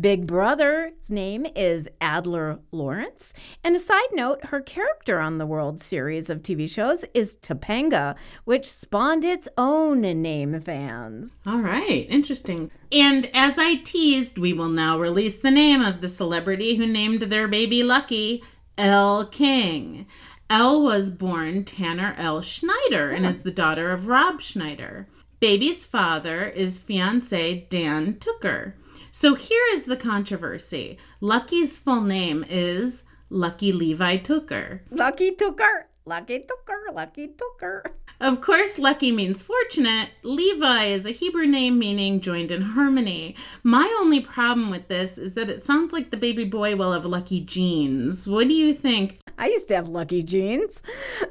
Big 0.01 0.27
Brother's 0.27 1.11
name 1.11 1.47
is 1.55 1.87
Adler 2.01 2.61
Lawrence. 2.71 3.35
And 3.63 3.77
a 3.77 3.79
side 3.79 4.09
note, 4.13 4.47
her 4.47 4.61
character 4.61 5.21
on 5.21 5.37
the 5.37 5.45
World 5.45 5.83
Series 5.83 6.31
of 6.31 6.39
TV 6.39 6.69
shows 6.69 7.05
is 7.13 7.37
Topanga, 7.37 8.15
which 8.45 8.71
spawned 8.71 9.23
its 9.23 9.49
own 9.59 10.01
name 10.01 10.59
fans. 10.61 11.33
All 11.45 11.61
right, 11.61 12.07
interesting. 12.09 12.71
And 12.91 13.31
as 13.35 13.59
I 13.59 13.77
teased, 13.77 14.39
we 14.39 14.55
will 14.55 14.71
now 14.71 14.99
release 14.99 15.39
the 15.39 15.51
name 15.51 15.83
of 15.83 16.01
the 16.01 16.09
celebrity 16.09 16.77
who 16.77 16.87
named 16.87 17.23
their 17.23 17.47
baby 17.47 17.83
Lucky, 17.83 18.43
Elle 18.79 19.27
King. 19.27 20.07
Elle 20.49 20.83
was 20.83 21.11
born 21.11 21.65
Tanner 21.65 22.15
Elle 22.17 22.41
Schneider 22.41 23.11
and 23.11 23.27
is 23.27 23.43
the 23.43 23.51
daughter 23.51 23.91
of 23.91 24.07
Rob 24.07 24.41
Schneider. 24.41 25.07
Baby's 25.39 25.85
father 25.85 26.47
is 26.47 26.79
fiance 26.79 27.67
Dan 27.69 28.19
Tooker. 28.19 28.77
So 29.15 29.35
here 29.35 29.63
is 29.73 29.85
the 29.85 29.97
controversy. 29.99 30.97
Lucky's 31.21 31.79
full 31.79 32.01
name 32.01 32.47
is 32.49 33.05
Lucky 33.29 33.71
Levi 33.71 34.17
Tooker. 34.17 34.81
Lucky 34.91 35.33
Tooker, 35.33 35.89
Lucky 36.07 36.39
Tooker, 36.39 36.95
Lucky 36.95 37.29
Tooker. 37.29 37.85
Of 38.23 38.41
course, 38.41 38.79
Lucky 38.79 39.13
means 39.13 39.43
fortunate. 39.43 40.09
Levi 40.23 40.85
is 40.85 41.05
a 41.05 41.11
Hebrew 41.11 41.45
name 41.47 41.79
meaning 41.79 42.21
joined 42.21 42.51
in 42.51 42.63
harmony. 42.63 43.37
My 43.63 43.95
only 44.01 44.21
problem 44.21 44.71
with 44.71 44.89
this 44.89 45.19
is 45.19 45.35
that 45.35 45.51
it 45.51 45.61
sounds 45.61 45.93
like 45.93 46.11
the 46.11 46.17
baby 46.17 46.47
boy 46.47 46.75
will 46.75 46.95
have 46.95 47.05
lucky 47.05 47.43
genes. 47.43 48.27
What 48.27 48.49
do 48.49 48.55
you 48.55 48.73
think? 48.73 49.19
I 49.37 49.49
used 49.49 49.69
to 49.69 49.75
have 49.75 49.89
lucky 49.89 50.23
jeans 50.23 50.83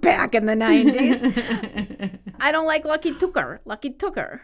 back 0.00 0.34
in 0.34 0.46
the 0.46 0.56
90s. 0.56 2.18
I 2.40 2.50
don't 2.50 2.66
like 2.66 2.84
Lucky 2.84 3.14
Tooker. 3.14 3.60
Lucky 3.64 3.90
Tooker. 3.90 4.40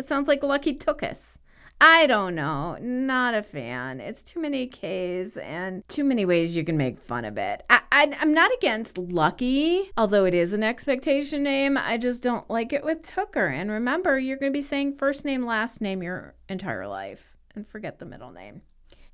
It 0.00 0.08
sounds 0.08 0.26
like 0.26 0.42
Lucky 0.42 0.76
Tookus. 0.76 1.36
I 1.82 2.06
don't 2.06 2.34
know. 2.34 2.76
Not 2.78 3.34
a 3.34 3.42
fan. 3.42 4.00
It's 4.00 4.22
too 4.22 4.38
many 4.38 4.66
K's 4.66 5.38
and 5.38 5.82
too 5.88 6.04
many 6.04 6.26
ways 6.26 6.54
you 6.54 6.62
can 6.62 6.76
make 6.76 6.98
fun 6.98 7.24
of 7.24 7.38
it. 7.38 7.62
I, 7.70 7.80
I, 7.90 8.16
I'm 8.20 8.34
not 8.34 8.52
against 8.52 8.98
Lucky, 8.98 9.90
although 9.96 10.26
it 10.26 10.34
is 10.34 10.52
an 10.52 10.62
expectation 10.62 11.42
name. 11.42 11.78
I 11.78 11.96
just 11.96 12.22
don't 12.22 12.48
like 12.50 12.74
it 12.74 12.84
with 12.84 13.02
Tooker. 13.02 13.46
And 13.46 13.70
remember, 13.70 14.18
you're 14.18 14.36
going 14.36 14.52
to 14.52 14.56
be 14.56 14.62
saying 14.62 14.92
first 14.92 15.24
name, 15.24 15.46
last 15.46 15.80
name 15.80 16.02
your 16.02 16.34
entire 16.50 16.86
life 16.86 17.34
and 17.54 17.66
forget 17.66 17.98
the 17.98 18.04
middle 18.04 18.30
name. 18.30 18.60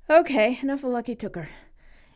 Okay, 0.09 0.59
enough 0.61 0.83
of 0.83 0.91
Lucky 0.91 1.15
Tooker. 1.15 1.47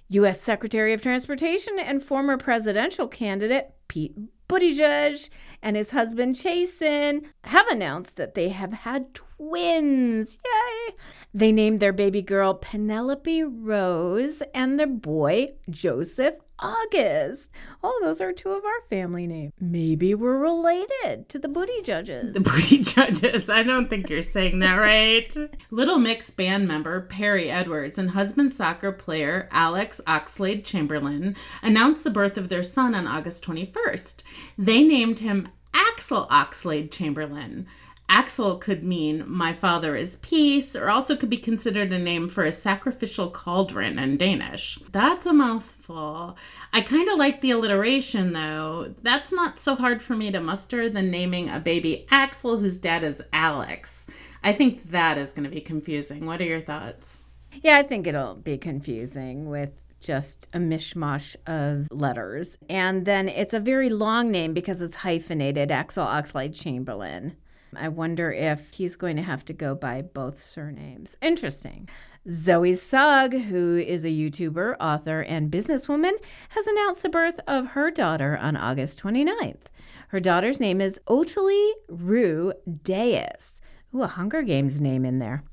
U.S. 0.10 0.42
Secretary 0.42 0.92
of 0.92 1.02
Transportation 1.02 1.80
and 1.80 2.04
former 2.04 2.38
presidential 2.38 3.08
candidate 3.08 3.74
Pete 3.88 4.18
Buttigieg 4.52 5.30
and 5.62 5.78
his 5.78 5.92
husband 5.92 6.36
Chasten 6.36 7.22
have 7.46 7.66
announced 7.68 8.18
that 8.18 8.34
they 8.36 8.50
have 8.50 8.74
had 8.74 9.14
twins. 9.14 10.38
Yay! 10.44 10.96
They 11.34 11.54
named 11.54 11.80
their 11.80 11.94
baby 11.94 12.22
girl 12.22 12.56
Penelope 12.56 13.44
Rose 13.44 14.44
and 14.54 14.78
their 14.78 14.88
boy 14.88 15.54
Joseph 15.70 16.36
August. 16.62 17.50
Oh, 17.84 18.00
those 18.04 18.22
are 18.22 18.32
two 18.32 18.52
of 18.52 18.64
our 18.64 18.82
family 18.90 19.28
names. 19.28 19.54
Maybe 19.60 20.14
we're 20.14 20.38
related 20.38 21.28
to 21.30 21.40
the 21.40 21.48
Booty 21.48 21.82
Judges. 21.84 22.34
The 22.34 22.40
booty 22.40 22.78
judges. 22.84 23.50
I 23.50 23.64
don't 23.64 23.90
think 23.90 24.10
you're 24.10 24.22
saying 24.22 24.60
that 24.60 24.76
right. 24.76 25.36
Little 25.72 25.98
Mix 25.98 26.30
band 26.30 26.68
member 26.68 27.08
Perrie 27.08 27.50
Edwards 27.52 27.98
and 27.98 28.12
husband 28.12 28.52
soccer 28.52 28.92
player 28.92 29.50
Alex 29.52 30.00
Oxlade 30.08 30.64
Chamberlain 30.64 31.36
announced 31.62 32.04
the 32.04 32.12
birth 32.12 32.38
of 32.38 32.50
their 32.50 32.64
son 32.64 32.94
on 32.94 33.08
August 33.08 33.46
21st. 33.46 34.24
They 34.58 34.84
named 34.84 35.20
him 35.20 35.50
Axel 35.74 36.28
Oxlade 36.28 36.92
Chamberlain. 36.92 37.68
Axel 38.14 38.58
could 38.58 38.84
mean 38.84 39.24
my 39.26 39.54
father 39.54 39.96
is 39.96 40.18
peace, 40.18 40.76
or 40.76 40.90
also 40.90 41.16
could 41.16 41.30
be 41.30 41.38
considered 41.38 41.94
a 41.94 41.98
name 41.98 42.28
for 42.28 42.44
a 42.44 42.52
sacrificial 42.52 43.32
cauldron 43.32 43.98
in 43.98 44.18
Danish. 44.18 44.78
That's 44.92 45.26
a 45.26 45.32
mouthful. 45.32 46.36
I 46.74 46.82
kind 46.82 47.08
of 47.08 47.18
like 47.18 47.40
the 47.40 47.52
alliteration 47.52 48.34
though. 48.34 48.94
That's 49.02 49.32
not 49.32 49.56
so 49.56 49.76
hard 49.76 50.02
for 50.02 50.18
me 50.18 50.30
to 50.34 50.42
muster 50.42 50.90
than 50.90 51.10
naming 51.10 51.48
a 51.48 51.62
baby 51.62 52.06
Axel 52.12 52.58
whose 52.58 52.78
dad 52.78 53.06
is 53.06 53.24
Alex. 53.32 54.08
I 54.44 54.52
think 54.52 54.92
that 54.92 55.18
is 55.18 55.32
going 55.32 55.46
to 55.46 55.50
be 55.50 55.62
confusing. 55.62 56.26
What 56.26 56.42
are 56.42 56.46
your 56.46 56.60
thoughts? 56.60 57.24
Yeah, 57.64 57.78
I 57.78 57.84
think 57.84 58.08
it'll 58.08 58.36
be 58.36 58.58
confusing 58.58 59.50
with 59.50 59.80
just 60.02 60.50
a 60.54 60.58
mishmash 60.58 61.38
of 61.48 61.88
letters. 61.90 62.58
And 62.70 63.06
then 63.06 63.30
it's 63.30 63.54
a 63.54 63.60
very 63.62 63.90
long 63.90 64.32
name 64.32 64.54
because 64.54 64.82
it's 64.82 64.96
hyphenated 64.96 65.72
Axel 65.72 66.06
Oxlade 66.06 66.60
Chamberlain. 66.62 67.38
I 67.76 67.88
wonder 67.88 68.32
if 68.32 68.74
he's 68.74 68.96
going 68.96 69.16
to 69.18 69.24
have 69.24 69.46
to 69.46 69.54
go 69.54 69.76
by 69.76 70.02
both 70.02 70.42
surnames. 70.42 71.18
Interesting. 71.22 71.90
Zoe 72.30 72.76
Sugg, 72.76 73.34
who 73.34 73.78
is 73.78 74.06
a 74.06 74.10
YouTuber, 74.10 74.76
author, 74.80 75.22
and 75.22 75.52
businesswoman, 75.52 76.14
has 76.50 76.68
announced 76.68 77.02
the 77.02 77.10
birth 77.10 77.40
of 77.48 77.68
her 77.68 77.90
daughter 77.90 78.38
on 78.38 78.56
August 78.56 79.02
29th. 79.02 79.64
Her 80.10 80.20
daughter's 80.20 80.60
name 80.60 80.82
is 80.82 81.00
Ottilie 81.08 81.72
Rue 81.88 82.54
Deyes. 82.84 83.60
Ooh, 83.96 84.04
a 84.04 84.08
Hunger 84.08 84.44
Games 84.44 84.80
name 84.80 85.06
in 85.06 85.20
there. 85.20 85.44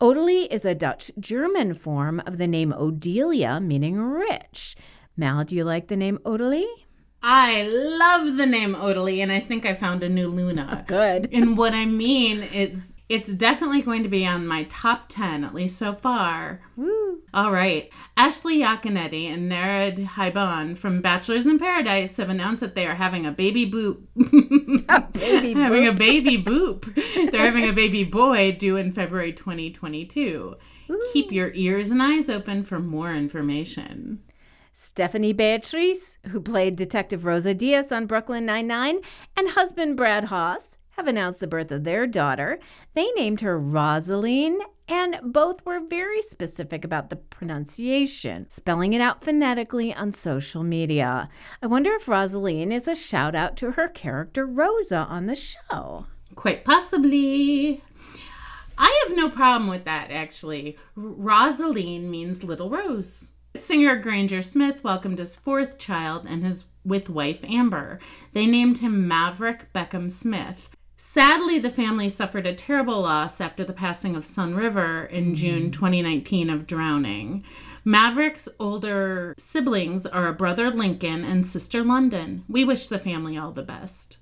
Ottilie 0.00 0.52
is 0.52 0.64
a 0.64 0.74
Dutch 0.74 1.10
German 1.18 1.74
form 1.74 2.20
of 2.26 2.38
the 2.38 2.46
name 2.46 2.72
Odelia, 2.72 3.64
meaning 3.64 3.98
rich. 4.00 4.76
Mal, 5.16 5.44
do 5.44 5.56
you 5.56 5.64
like 5.64 5.88
the 5.88 5.96
name 5.96 6.18
Otilie? 6.24 6.83
I 7.26 7.62
love 7.62 8.36
the 8.36 8.44
name 8.44 8.74
Ottilie, 8.74 9.22
and 9.22 9.32
I 9.32 9.40
think 9.40 9.64
I 9.64 9.72
found 9.72 10.02
a 10.02 10.10
new 10.10 10.28
Luna. 10.28 10.68
Oh, 10.70 10.84
good. 10.86 11.30
And 11.32 11.56
what 11.56 11.72
I 11.72 11.86
mean 11.86 12.42
is, 12.42 12.98
it's 13.08 13.32
definitely 13.32 13.80
going 13.80 14.02
to 14.02 14.10
be 14.10 14.26
on 14.26 14.46
my 14.46 14.64
top 14.64 15.06
10, 15.08 15.42
at 15.42 15.54
least 15.54 15.78
so 15.78 15.94
far. 15.94 16.60
Woo. 16.76 17.22
All 17.32 17.50
right. 17.50 17.90
Ashley 18.18 18.58
Iaconetti 18.60 19.32
and 19.32 19.50
Jared 19.50 19.96
Haibon 19.96 20.76
from 20.76 21.00
Bachelors 21.00 21.46
in 21.46 21.58
Paradise 21.58 22.18
have 22.18 22.28
announced 22.28 22.60
that 22.60 22.74
they 22.74 22.86
are 22.86 22.94
having 22.94 23.24
a 23.24 23.32
baby 23.32 23.70
boop. 23.70 24.02
a 24.90 25.00
Baby 25.12 25.54
boop. 25.54 25.56
having 25.62 25.86
a 25.86 25.92
baby 25.94 26.36
boop. 26.36 26.94
They're 27.32 27.46
having 27.46 27.68
a 27.68 27.72
baby 27.72 28.04
boy 28.04 28.52
due 28.52 28.76
in 28.76 28.92
February 28.92 29.32
2022. 29.32 30.56
Keep 31.14 31.32
your 31.32 31.52
ears 31.54 31.90
and 31.90 32.02
eyes 32.02 32.28
open 32.28 32.64
for 32.64 32.78
more 32.78 33.14
information. 33.14 34.20
Stephanie 34.76 35.32
Beatriz, 35.32 36.18
who 36.30 36.40
played 36.40 36.74
Detective 36.74 37.24
Rosa 37.24 37.54
Diaz 37.54 37.92
on 37.92 38.06
Brooklyn 38.06 38.44
Nine-Nine, 38.44 38.98
and 39.36 39.50
husband 39.50 39.96
Brad 39.96 40.24
Hoss 40.24 40.76
have 40.96 41.06
announced 41.06 41.38
the 41.38 41.46
birth 41.46 41.70
of 41.70 41.84
their 41.84 42.08
daughter. 42.08 42.58
They 42.94 43.10
named 43.12 43.40
her 43.40 43.58
Rosaline, 43.58 44.58
and 44.88 45.20
both 45.22 45.64
were 45.64 45.78
very 45.78 46.20
specific 46.20 46.84
about 46.84 47.08
the 47.08 47.16
pronunciation, 47.16 48.50
spelling 48.50 48.92
it 48.92 49.00
out 49.00 49.22
phonetically 49.22 49.94
on 49.94 50.10
social 50.10 50.64
media. 50.64 51.28
I 51.62 51.68
wonder 51.68 51.92
if 51.94 52.08
Rosaline 52.08 52.72
is 52.72 52.88
a 52.88 52.96
shout 52.96 53.36
out 53.36 53.56
to 53.58 53.72
her 53.72 53.86
character 53.86 54.44
Rosa 54.44 55.06
on 55.08 55.26
the 55.26 55.36
show. 55.36 56.06
Quite 56.34 56.64
possibly. 56.64 57.80
I 58.76 59.04
have 59.06 59.16
no 59.16 59.30
problem 59.30 59.70
with 59.70 59.84
that, 59.84 60.10
actually. 60.10 60.76
Rosaline 60.96 62.10
means 62.10 62.42
little 62.42 62.70
rose. 62.70 63.30
Singer 63.56 63.96
Granger 63.96 64.42
Smith 64.42 64.82
welcomed 64.82 65.18
his 65.18 65.36
fourth 65.36 65.78
child 65.78 66.26
and 66.28 66.42
his 66.42 66.64
with 66.84 67.08
wife 67.08 67.44
Amber. 67.44 68.00
They 68.32 68.46
named 68.46 68.78
him 68.78 69.06
Maverick 69.06 69.72
Beckham 69.72 70.10
Smith. 70.10 70.68
Sadly, 70.96 71.58
the 71.58 71.70
family 71.70 72.08
suffered 72.08 72.46
a 72.46 72.54
terrible 72.54 73.00
loss 73.00 73.40
after 73.40 73.62
the 73.62 73.72
passing 73.72 74.16
of 74.16 74.24
son 74.24 74.54
River 74.54 75.04
in 75.04 75.26
mm-hmm. 75.26 75.34
June 75.34 75.70
2019 75.70 76.50
of 76.50 76.66
drowning. 76.66 77.44
Maverick's 77.84 78.48
older 78.58 79.34
siblings 79.38 80.06
are 80.06 80.28
a 80.28 80.32
brother 80.32 80.70
Lincoln 80.70 81.22
and 81.22 81.46
sister 81.46 81.84
London. 81.84 82.44
We 82.48 82.64
wish 82.64 82.86
the 82.88 82.98
family 82.98 83.36
all 83.36 83.52
the 83.52 83.62
best. 83.62 84.18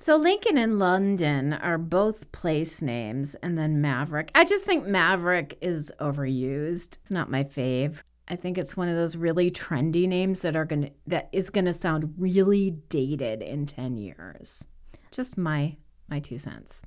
So 0.00 0.16
Lincoln 0.16 0.56
and 0.56 0.78
London 0.78 1.52
are 1.52 1.76
both 1.76 2.30
place 2.30 2.80
names, 2.80 3.34
and 3.42 3.58
then 3.58 3.80
Maverick. 3.80 4.30
I 4.32 4.44
just 4.44 4.64
think 4.64 4.86
Maverick 4.86 5.58
is 5.60 5.90
overused. 5.98 6.98
It's 6.98 7.10
not 7.10 7.32
my 7.32 7.42
fave. 7.42 7.96
I 8.28 8.36
think 8.36 8.58
it's 8.58 8.76
one 8.76 8.88
of 8.88 8.94
those 8.94 9.16
really 9.16 9.50
trendy 9.50 10.06
names 10.06 10.42
that 10.42 10.54
are 10.54 10.64
gonna 10.64 10.90
that 11.08 11.28
is 11.32 11.50
gonna 11.50 11.74
sound 11.74 12.14
really 12.16 12.70
dated 12.88 13.42
in 13.42 13.66
ten 13.66 13.96
years. 13.96 14.64
Just 15.10 15.36
my 15.36 15.76
my 16.08 16.20
two 16.20 16.38
cents. 16.38 16.80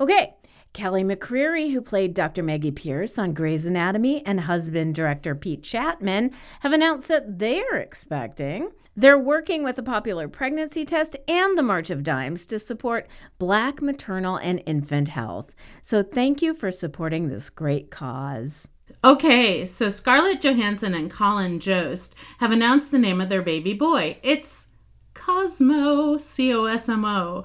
Okay, 0.00 0.34
Kelly 0.72 1.02
McCreary, 1.02 1.72
who 1.72 1.80
played 1.80 2.14
Dr. 2.14 2.42
Maggie 2.42 2.70
Pierce 2.70 3.18
on 3.18 3.32
Grey's 3.32 3.66
Anatomy, 3.66 4.24
and 4.24 4.40
husband 4.40 4.94
director 4.94 5.34
Pete 5.34 5.62
Chatmon 5.62 6.32
have 6.60 6.72
announced 6.72 7.08
that 7.08 7.38
they 7.38 7.60
are 7.62 7.76
expecting. 7.76 8.70
They're 8.96 9.18
working 9.18 9.62
with 9.62 9.78
a 9.78 9.82
popular 9.82 10.26
pregnancy 10.26 10.84
test 10.84 11.16
and 11.28 11.56
the 11.56 11.62
March 11.62 11.88
of 11.88 12.02
Dimes 12.02 12.44
to 12.46 12.58
support 12.58 13.06
Black 13.38 13.80
maternal 13.80 14.36
and 14.36 14.60
infant 14.66 15.08
health. 15.08 15.54
So 15.82 16.02
thank 16.02 16.42
you 16.42 16.52
for 16.52 16.72
supporting 16.72 17.28
this 17.28 17.48
great 17.48 17.92
cause. 17.92 18.66
Okay, 19.04 19.64
so 19.64 19.88
Scarlett 19.88 20.40
Johansson 20.40 20.94
and 20.94 21.08
Colin 21.08 21.60
Jost 21.60 22.16
have 22.38 22.50
announced 22.50 22.90
the 22.90 22.98
name 22.98 23.20
of 23.20 23.28
their 23.28 23.42
baby 23.42 23.72
boy. 23.72 24.18
It's 24.24 24.66
Cosmo, 25.14 26.18
C 26.18 26.52
O 26.52 26.64
S 26.64 26.88
M 26.88 27.04
O. 27.04 27.44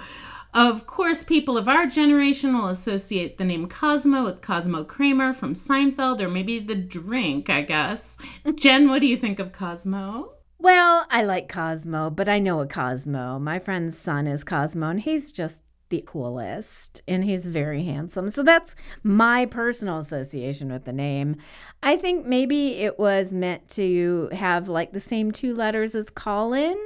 Of 0.53 0.85
course, 0.85 1.23
people 1.23 1.57
of 1.57 1.67
our 1.67 1.87
generation 1.87 2.53
will 2.53 2.67
associate 2.67 3.37
the 3.37 3.45
name 3.45 3.67
Cosmo 3.67 4.23
with 4.23 4.41
Cosmo 4.41 4.83
Kramer 4.83 5.33
from 5.33 5.53
Seinfeld 5.53 6.21
or 6.21 6.29
maybe 6.29 6.59
the 6.59 6.75
drink, 6.75 7.49
I 7.49 7.63
guess. 7.63 8.19
Jen, 8.55 8.87
what 8.87 9.01
do 9.01 9.07
you 9.07 9.17
think 9.17 9.39
of 9.39 9.51
Cosmo? 9.51 10.33
Well, 10.59 11.07
I 11.09 11.23
like 11.23 11.49
Cosmo, 11.49 12.09
but 12.09 12.29
I 12.29 12.39
know 12.39 12.61
a 12.61 12.67
Cosmo. 12.67 13.39
My 13.39 13.57
friend's 13.57 13.97
son 13.97 14.27
is 14.27 14.43
Cosmo, 14.43 14.89
and 14.89 15.01
he's 15.01 15.31
just 15.31 15.57
the 15.89 16.03
coolest 16.07 17.03
and 17.07 17.23
he's 17.23 17.45
very 17.45 17.83
handsome. 17.83 18.29
So 18.31 18.41
that's 18.41 18.73
my 19.03 19.45
personal 19.45 19.99
association 19.99 20.71
with 20.71 20.85
the 20.85 20.91
name. 20.91 21.35
I 21.83 21.97
think 21.97 22.25
maybe 22.25 22.77
it 22.77 22.97
was 22.97 23.31
meant 23.31 23.69
to 23.69 24.29
have 24.31 24.67
like 24.67 24.91
the 24.91 24.99
same 24.99 25.31
two 25.31 25.53
letters 25.53 25.93
as 25.93 26.09
Colin, 26.09 26.77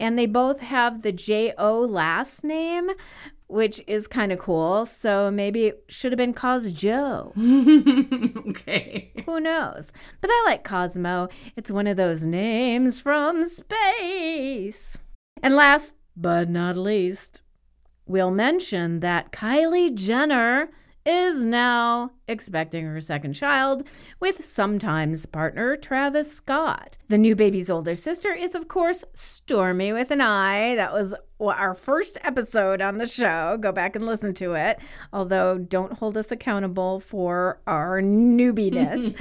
and 0.00 0.18
they 0.18 0.26
both 0.26 0.60
have 0.60 1.02
the 1.02 1.12
J 1.12 1.52
O 1.58 1.80
last 1.80 2.42
name, 2.42 2.90
which 3.46 3.82
is 3.86 4.06
kind 4.06 4.32
of 4.32 4.38
cool. 4.38 4.86
So 4.86 5.30
maybe 5.30 5.66
it 5.66 5.84
should 5.88 6.12
have 6.12 6.16
been 6.16 6.34
Cos 6.34 6.72
Joe. 6.72 7.32
okay. 8.48 9.12
Who 9.26 9.38
knows? 9.40 9.92
But 10.20 10.30
I 10.32 10.44
like 10.46 10.64
Cosmo. 10.64 11.28
It's 11.56 11.70
one 11.70 11.86
of 11.86 11.96
those 11.96 12.24
names 12.24 13.00
from 13.00 13.46
space. 13.46 14.98
And 15.42 15.54
last 15.54 15.94
but 16.16 16.48
not 16.48 16.76
least, 16.76 17.42
we'll 18.06 18.30
mention 18.30 19.00
that 19.00 19.32
Kylie 19.32 19.94
Jenner 19.94 20.70
is 21.04 21.42
now 21.42 22.10
expecting 22.28 22.84
her 22.84 23.00
second 23.00 23.34
child 23.34 23.82
with 24.20 24.44
sometimes 24.44 25.26
partner 25.26 25.76
Travis 25.76 26.34
Scott. 26.34 26.98
The 27.08 27.18
new 27.18 27.34
baby's 27.34 27.70
older 27.70 27.96
sister 27.96 28.32
is, 28.32 28.54
of 28.54 28.68
course, 28.68 29.04
Stormi 29.14 29.92
with 29.92 30.10
an 30.10 30.20
I. 30.20 30.74
That 30.74 30.92
was 30.92 31.14
our 31.48 31.74
first 31.74 32.18
episode 32.22 32.82
on 32.82 32.98
the 32.98 33.06
show. 33.06 33.56
Go 33.58 33.72
back 33.72 33.96
and 33.96 34.04
listen 34.04 34.34
to 34.34 34.52
it. 34.54 34.78
Although, 35.12 35.58
don't 35.58 35.94
hold 35.94 36.16
us 36.16 36.30
accountable 36.30 37.00
for 37.00 37.60
our 37.66 38.02
newbiness. 38.02 39.14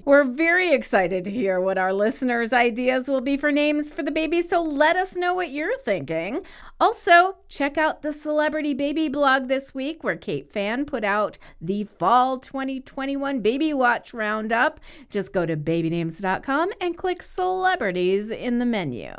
We're 0.04 0.24
very 0.24 0.72
excited 0.72 1.24
to 1.24 1.30
hear 1.30 1.60
what 1.60 1.78
our 1.78 1.92
listeners' 1.92 2.52
ideas 2.52 3.08
will 3.08 3.20
be 3.20 3.36
for 3.36 3.52
names 3.52 3.92
for 3.92 4.02
the 4.02 4.10
baby, 4.10 4.42
so 4.42 4.62
let 4.62 4.96
us 4.96 5.16
know 5.16 5.34
what 5.34 5.50
you're 5.50 5.78
thinking. 5.78 6.40
Also, 6.80 7.36
check 7.48 7.76
out 7.78 8.02
the 8.02 8.12
Celebrity 8.12 8.74
Baby 8.74 9.08
blog 9.08 9.48
this 9.48 9.74
week 9.74 10.02
where 10.02 10.16
Kate 10.16 10.50
Fan 10.50 10.84
put 10.84 11.04
out 11.04 11.38
the 11.60 11.84
Fall 11.84 12.38
2021 12.38 13.40
Baby 13.40 13.72
Watch 13.72 14.14
Roundup. 14.14 14.80
Just 15.10 15.32
go 15.32 15.46
to 15.46 15.56
babynames.com 15.56 16.70
and 16.80 16.96
click 16.96 17.22
Celebrities 17.22 18.30
in 18.30 18.58
the 18.58 18.66
menu. 18.66 19.12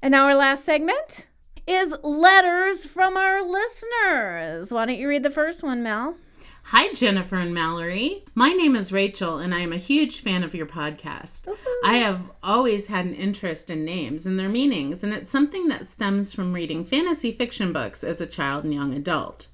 And 0.00 0.14
our 0.14 0.34
last 0.36 0.64
segment 0.64 1.26
is 1.66 1.94
letters 2.02 2.86
from 2.86 3.16
our 3.16 3.42
listeners. 3.42 4.72
Why 4.72 4.86
don't 4.86 4.98
you 4.98 5.08
read 5.08 5.24
the 5.24 5.30
first 5.30 5.62
one, 5.64 5.82
Mel? 5.82 6.16
Hi, 6.64 6.92
Jennifer 6.92 7.36
and 7.36 7.52
Mallory. 7.52 8.24
My 8.34 8.50
name 8.50 8.76
is 8.76 8.92
Rachel, 8.92 9.38
and 9.38 9.54
I 9.54 9.60
am 9.60 9.72
a 9.72 9.78
huge 9.78 10.20
fan 10.20 10.44
of 10.44 10.54
your 10.54 10.66
podcast. 10.66 11.48
I 11.82 11.96
have 11.96 12.20
always 12.42 12.86
had 12.86 13.06
an 13.06 13.14
interest 13.14 13.70
in 13.70 13.84
names 13.84 14.26
and 14.26 14.38
their 14.38 14.48
meanings, 14.48 15.02
and 15.02 15.12
it's 15.12 15.30
something 15.30 15.66
that 15.68 15.86
stems 15.86 16.32
from 16.32 16.52
reading 16.52 16.84
fantasy 16.84 17.32
fiction 17.32 17.72
books 17.72 18.04
as 18.04 18.20
a 18.20 18.26
child 18.26 18.64
and 18.64 18.74
young 18.74 18.94
adult. 18.94 19.48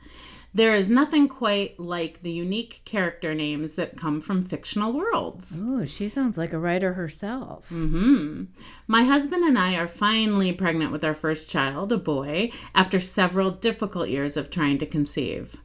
There 0.55 0.73
is 0.73 0.89
nothing 0.89 1.27
quite 1.27 1.81
like 1.81 2.21
the 2.21 2.31
unique 2.31 2.83
character 2.85 3.35
names 3.35 3.75
that 3.75 3.97
come 3.97 4.21
from 4.21 4.45
fictional 4.45 4.93
worlds. 4.93 5.61
Oh, 5.63 5.85
she 5.85 6.09
sounds 6.09 6.39
like 6.39 6.53
a 6.53 6.61
writer 6.61 6.93
herself. 6.93 7.69
Mm-hmm. 7.71 8.45
My 8.87 9.03
husband 9.03 9.43
and 9.43 9.59
I 9.59 9.75
are 9.75 9.89
finally 9.89 10.53
pregnant 10.53 10.93
with 10.93 11.03
our 11.03 11.13
first 11.13 11.51
child, 11.51 11.91
a 11.91 11.99
boy, 11.99 12.53
after 12.73 13.01
several 13.01 13.51
difficult 13.51 14.09
years 14.09 14.37
of 14.37 14.49
trying 14.49 14.79
to 14.79 14.87
conceive. 14.87 15.57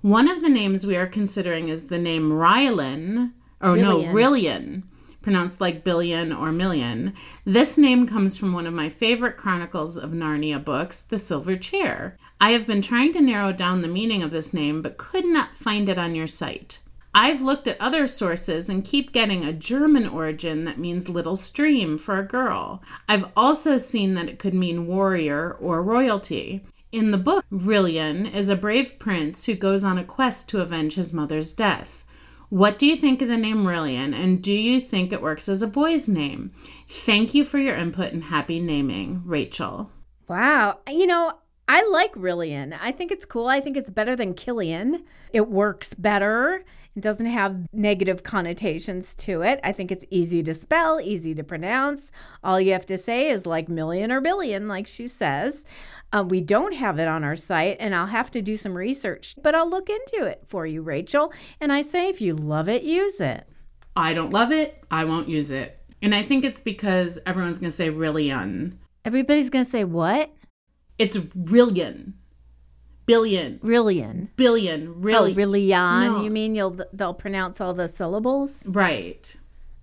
One 0.00 0.28
of 0.28 0.42
the 0.42 0.48
names 0.48 0.86
we 0.86 0.96
are 0.96 1.08
considering 1.08 1.68
is 1.68 1.88
the 1.88 1.98
name 1.98 2.30
Rylan, 2.30 3.32
or 3.60 3.76
no, 3.76 3.98
Rillian. 4.04 4.84
Pronounced 5.22 5.60
like 5.60 5.84
billion 5.84 6.32
or 6.32 6.50
million. 6.50 7.14
This 7.44 7.76
name 7.76 8.06
comes 8.06 8.36
from 8.36 8.52
one 8.52 8.66
of 8.66 8.72
my 8.72 8.88
favorite 8.88 9.36
Chronicles 9.36 9.98
of 9.98 10.12
Narnia 10.12 10.64
books, 10.64 11.02
The 11.02 11.18
Silver 11.18 11.56
Chair. 11.56 12.16
I 12.40 12.52
have 12.52 12.66
been 12.66 12.80
trying 12.80 13.12
to 13.12 13.20
narrow 13.20 13.52
down 13.52 13.82
the 13.82 13.88
meaning 13.88 14.22
of 14.22 14.30
this 14.30 14.54
name, 14.54 14.80
but 14.80 14.96
could 14.96 15.26
not 15.26 15.56
find 15.56 15.90
it 15.90 15.98
on 15.98 16.14
your 16.14 16.26
site. 16.26 16.78
I've 17.14 17.42
looked 17.42 17.66
at 17.66 17.80
other 17.80 18.06
sources 18.06 18.68
and 18.68 18.84
keep 18.84 19.12
getting 19.12 19.44
a 19.44 19.52
German 19.52 20.06
origin 20.06 20.64
that 20.64 20.78
means 20.78 21.08
little 21.08 21.36
stream 21.36 21.98
for 21.98 22.18
a 22.18 22.26
girl. 22.26 22.82
I've 23.08 23.30
also 23.36 23.76
seen 23.76 24.14
that 24.14 24.28
it 24.28 24.38
could 24.38 24.54
mean 24.54 24.86
warrior 24.86 25.52
or 25.60 25.82
royalty. 25.82 26.64
In 26.92 27.10
the 27.10 27.18
book, 27.18 27.44
Rillian 27.52 28.32
is 28.32 28.48
a 28.48 28.56
brave 28.56 28.98
prince 28.98 29.44
who 29.44 29.54
goes 29.54 29.84
on 29.84 29.98
a 29.98 30.04
quest 30.04 30.48
to 30.48 30.60
avenge 30.60 30.94
his 30.94 31.12
mother's 31.12 31.52
death. 31.52 31.99
What 32.50 32.78
do 32.80 32.86
you 32.86 32.96
think 32.96 33.22
of 33.22 33.28
the 33.28 33.36
name 33.36 33.64
Rillian, 33.64 34.12
and 34.12 34.42
do 34.42 34.52
you 34.52 34.80
think 34.80 35.12
it 35.12 35.22
works 35.22 35.48
as 35.48 35.62
a 35.62 35.68
boy's 35.68 36.08
name? 36.08 36.50
Thank 36.88 37.32
you 37.32 37.44
for 37.44 37.58
your 37.58 37.76
input 37.76 38.12
and 38.12 38.24
happy 38.24 38.58
naming, 38.58 39.22
Rachel. 39.24 39.92
Wow. 40.26 40.80
You 40.88 41.06
know, 41.06 41.34
I 41.68 41.88
like 41.88 42.12
Rillian. 42.14 42.76
I 42.80 42.90
think 42.90 43.12
it's 43.12 43.24
cool. 43.24 43.46
I 43.46 43.60
think 43.60 43.76
it's 43.76 43.88
better 43.88 44.16
than 44.16 44.34
Killian. 44.34 45.04
It 45.32 45.48
works 45.48 45.94
better. 45.94 46.64
It 47.00 47.04
doesn't 47.04 47.24
have 47.24 47.66
negative 47.72 48.22
connotations 48.24 49.14
to 49.14 49.40
it. 49.40 49.58
I 49.64 49.72
think 49.72 49.90
it's 49.90 50.04
easy 50.10 50.42
to 50.42 50.52
spell, 50.52 51.00
easy 51.00 51.34
to 51.34 51.42
pronounce. 51.42 52.12
All 52.44 52.60
you 52.60 52.72
have 52.74 52.84
to 52.84 52.98
say 52.98 53.30
is 53.30 53.46
like 53.46 53.70
million 53.70 54.12
or 54.12 54.20
billion, 54.20 54.68
like 54.68 54.86
she 54.86 55.08
says. 55.08 55.64
Uh, 56.12 56.26
we 56.28 56.42
don't 56.42 56.74
have 56.74 56.98
it 56.98 57.08
on 57.08 57.24
our 57.24 57.36
site, 57.36 57.78
and 57.80 57.94
I'll 57.94 58.08
have 58.08 58.30
to 58.32 58.42
do 58.42 58.54
some 58.54 58.76
research, 58.76 59.34
but 59.42 59.54
I'll 59.54 59.70
look 59.70 59.88
into 59.88 60.26
it 60.26 60.44
for 60.46 60.66
you, 60.66 60.82
Rachel. 60.82 61.32
And 61.58 61.72
I 61.72 61.80
say, 61.80 62.10
if 62.10 62.20
you 62.20 62.34
love 62.34 62.68
it, 62.68 62.82
use 62.82 63.18
it. 63.18 63.48
I 63.96 64.12
don't 64.12 64.34
love 64.34 64.52
it, 64.52 64.84
I 64.90 65.06
won't 65.06 65.30
use 65.30 65.50
it. 65.50 65.82
And 66.02 66.14
I 66.14 66.20
think 66.20 66.44
it's 66.44 66.60
because 66.60 67.18
everyone's 67.24 67.58
going 67.58 67.70
to 67.70 67.74
say 67.74 67.88
Rillian. 67.88 68.76
Everybody's 69.06 69.48
going 69.48 69.64
to 69.64 69.70
say, 69.70 69.84
what? 69.84 70.34
It's 70.98 71.16
Rillian. 71.16 72.12
Billion. 73.10 73.58
Rillian. 73.58 74.28
Billion. 74.36 75.00
Really. 75.00 75.74
Oh. 75.74 76.00
No. 76.00 76.22
You 76.22 76.30
mean 76.30 76.54
you'll 76.54 76.78
they'll 76.92 77.14
pronounce 77.14 77.60
all 77.60 77.74
the 77.74 77.88
syllables? 77.88 78.64
Right. 78.66 79.36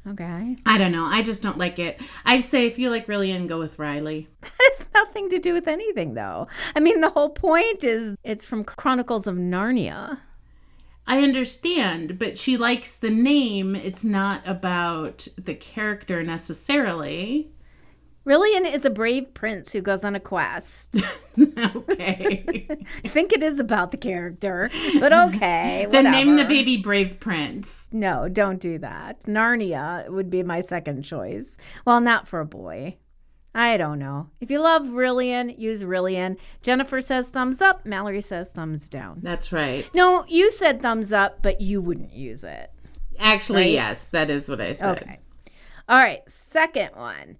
Okay. 0.07 0.55
I 0.65 0.78
don't 0.78 0.93
know. 0.93 1.03
I 1.03 1.21
just 1.21 1.41
don't 1.41 1.57
like 1.57 1.80
it. 1.80 1.99
I 2.25 2.39
say 2.39 2.65
if 2.65 2.80
you 2.80 2.89
like 2.89 3.07
Rillian, 3.07 3.47
go 3.47 3.59
with 3.59 3.80
Riley. 3.80 4.30
That 4.41 4.51
has 4.80 4.88
nothing 4.93 5.30
to 5.30 5.39
do 5.39 5.53
with 5.53 5.67
anything, 5.67 6.13
though. 6.13 6.47
I 6.75 6.80
mean, 6.80 7.01
the 7.01 7.09
whole 7.09 7.30
point 7.30 7.84
is 7.84 8.15
it's 8.23 8.45
from 8.45 8.63
Chronicles 8.63 9.28
of 9.28 9.36
Narnia. 9.36 10.19
I 11.05 11.21
understand, 11.21 12.19
but 12.19 12.38
she 12.38 12.57
likes 12.57 12.95
the 12.95 13.09
name. 13.09 13.75
It's 13.75 14.03
not 14.03 14.41
about 14.45 15.28
the 15.38 15.55
character 15.55 16.23
necessarily. 16.23 17.51
Rillian 18.28 18.69
is 18.69 18.84
a 18.84 18.89
brave 18.89 19.34
prince 19.34 19.71
who 19.71 19.80
goes 19.80 20.03
on 20.03 20.13
a 20.13 20.19
quest. 20.19 20.97
okay. 21.39 22.67
I 23.05 23.07
think 23.07 23.32
it 23.32 23.41
is 23.41 23.57
about 23.57 23.91
the 23.91 23.97
character, 23.97 24.69
but 24.99 25.13
okay. 25.36 25.88
then 25.89 26.11
name 26.11 26.36
the 26.36 26.43
baby 26.43 26.75
Brave 26.75 27.21
Prince. 27.21 27.88
No, 27.93 28.28
don't 28.28 28.59
do 28.59 28.80
that. 28.80 29.23
Narnia 29.23 30.09
would 30.09 30.30
be 30.30 30.43
my 30.43 30.59
second 30.59 31.03
choice. 31.03 31.57
Well, 31.86 32.01
not 32.01 32.28
for 32.28 32.41
a 32.41 32.45
boy. 32.45 32.97
I 33.55 33.78
don't 33.78 33.97
know. 33.97 34.30
If 34.41 34.51
you 34.51 34.59
love 34.59 34.88
Rillian, 34.88 35.57
use 35.57 35.86
Rillian. 35.86 36.36
Jennifer 36.61 36.99
says 36.99 37.30
thumbs 37.30 37.61
up. 37.61 37.86
Mallory 37.86 38.21
says 38.21 38.49
thumbs 38.49 38.89
down. 38.89 39.21
That's 39.23 39.53
right. 39.53 39.89
No, 39.95 40.25
you 40.28 40.51
said 40.51 40.82
thumbs 40.82 41.13
up, 41.13 41.41
but 41.41 41.61
you 41.61 41.82
wouldn't 41.82 42.13
use 42.13 42.43
it. 42.43 42.71
Actually, 43.17 43.63
Right? 43.63 43.71
yes, 43.71 44.09
that 44.09 44.30
is 44.30 44.49
what 44.49 44.59
I 44.59 44.73
said. 44.73 45.01
Okay. 45.01 45.19
All 45.88 45.97
right. 45.97 46.21
Second 46.28 46.91
one. 46.95 47.38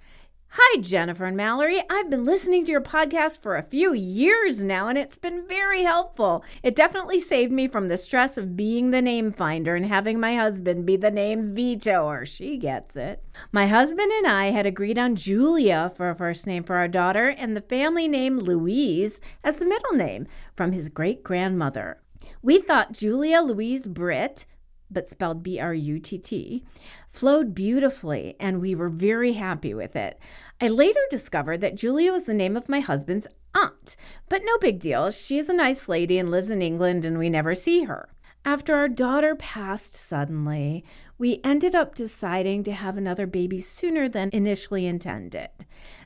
Hi, 0.60 0.82
Jennifer 0.82 1.26
and 1.26 1.38
Mallory. 1.38 1.84
I've 1.88 2.10
been 2.10 2.26
listening 2.26 2.66
to 2.66 2.72
your 2.72 2.82
podcast 2.82 3.38
for 3.38 3.56
a 3.56 3.62
few 3.62 3.94
years 3.94 4.64
now, 4.64 4.88
and 4.88 4.98
it's 4.98 5.16
been 5.16 5.48
very 5.48 5.84
helpful. 5.84 6.44
It 6.64 6.76
definitely 6.76 7.20
saved 7.20 7.52
me 7.52 7.68
from 7.68 7.90
the 7.90 7.98
stress 8.00 8.40
of 8.40 8.58
being 8.58 8.90
the 8.90 9.00
name 9.00 9.32
finder 9.32 9.76
and 9.76 9.86
having 9.86 10.20
my 10.20 10.36
husband 10.36 10.88
be 10.88 10.98
the 10.98 11.12
name 11.12 11.54
vetoer. 11.54 12.26
She 12.26 12.58
gets 12.58 12.96
it. 12.96 13.24
My 13.52 13.68
husband 13.68 14.12
and 14.12 14.26
I 14.26 14.48
had 14.48 14.66
agreed 14.66 14.98
on 14.98 15.16
Julia 15.16 15.92
for 15.96 16.10
a 16.10 16.16
first 16.16 16.48
name 16.48 16.64
for 16.64 16.78
our 16.78 16.88
daughter 16.88 17.30
and 17.30 17.56
the 17.56 17.62
family 17.62 18.08
name 18.08 18.40
Louise 18.40 19.20
as 19.44 19.60
the 19.60 19.66
middle 19.66 19.94
name 19.94 20.26
from 20.56 20.72
his 20.72 20.90
great 20.90 21.24
grandmother. 21.24 22.02
We 22.42 22.58
thought 22.58 22.94
Julia 22.94 23.42
Louise 23.42 23.86
Britt 23.86 24.48
but 24.90 25.10
spelled 25.10 25.44
B 25.44 25.60
R 25.60 25.74
U 25.74 26.00
T 26.00 26.18
T, 26.18 26.64
flowed 27.08 27.56
beautifully, 27.56 28.36
and 28.40 28.62
we 28.62 28.76
were 28.76 28.90
very 28.90 29.34
happy 29.34 29.74
with 29.74 29.96
it. 29.96 30.20
I 30.62 30.68
later 30.68 31.00
discovered 31.10 31.62
that 31.62 31.76
Julia 31.76 32.12
was 32.12 32.26
the 32.26 32.34
name 32.34 32.56
of 32.58 32.70
my 32.70 32.80
husband's 32.80 33.28
aunt, 33.56 33.96
but 34.30 34.44
no 34.44 34.58
big 34.60 34.80
deal. 34.80 35.10
She 35.12 35.38
is 35.38 35.50
a 35.50 35.54
nice 35.54 35.88
lady 35.88 36.18
and 36.20 36.30
lives 36.30 36.50
in 36.50 36.62
England, 36.62 37.06
and 37.06 37.18
we 37.18 37.30
never 37.30 37.56
see 37.56 37.84
her. 37.84 38.10
After 38.46 38.76
our 38.76 38.88
daughter 38.88 39.36
passed 39.36 39.96
suddenly, 39.96 40.86
we 41.18 41.42
ended 41.44 41.76
up 41.76 41.96
deciding 41.96 42.64
to 42.64 42.72
have 42.72 42.96
another 42.96 43.28
baby 43.28 43.60
sooner 43.60 44.08
than 44.08 44.30
initially 44.32 44.86
intended. 44.86 45.50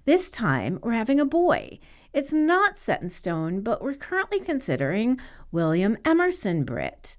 This 0.06 0.32
time, 0.32 0.80
we're 0.82 0.94
having 0.94 1.20
a 1.20 1.26
boy. 1.26 1.78
It's 2.14 2.34
not 2.34 2.78
set 2.78 3.02
in 3.02 3.10
stone, 3.10 3.62
but 3.62 3.82
we're 3.82 3.94
currently 3.94 4.40
considering 4.40 5.20
William 5.52 5.98
Emerson 6.04 6.64
Britt. 6.64 7.16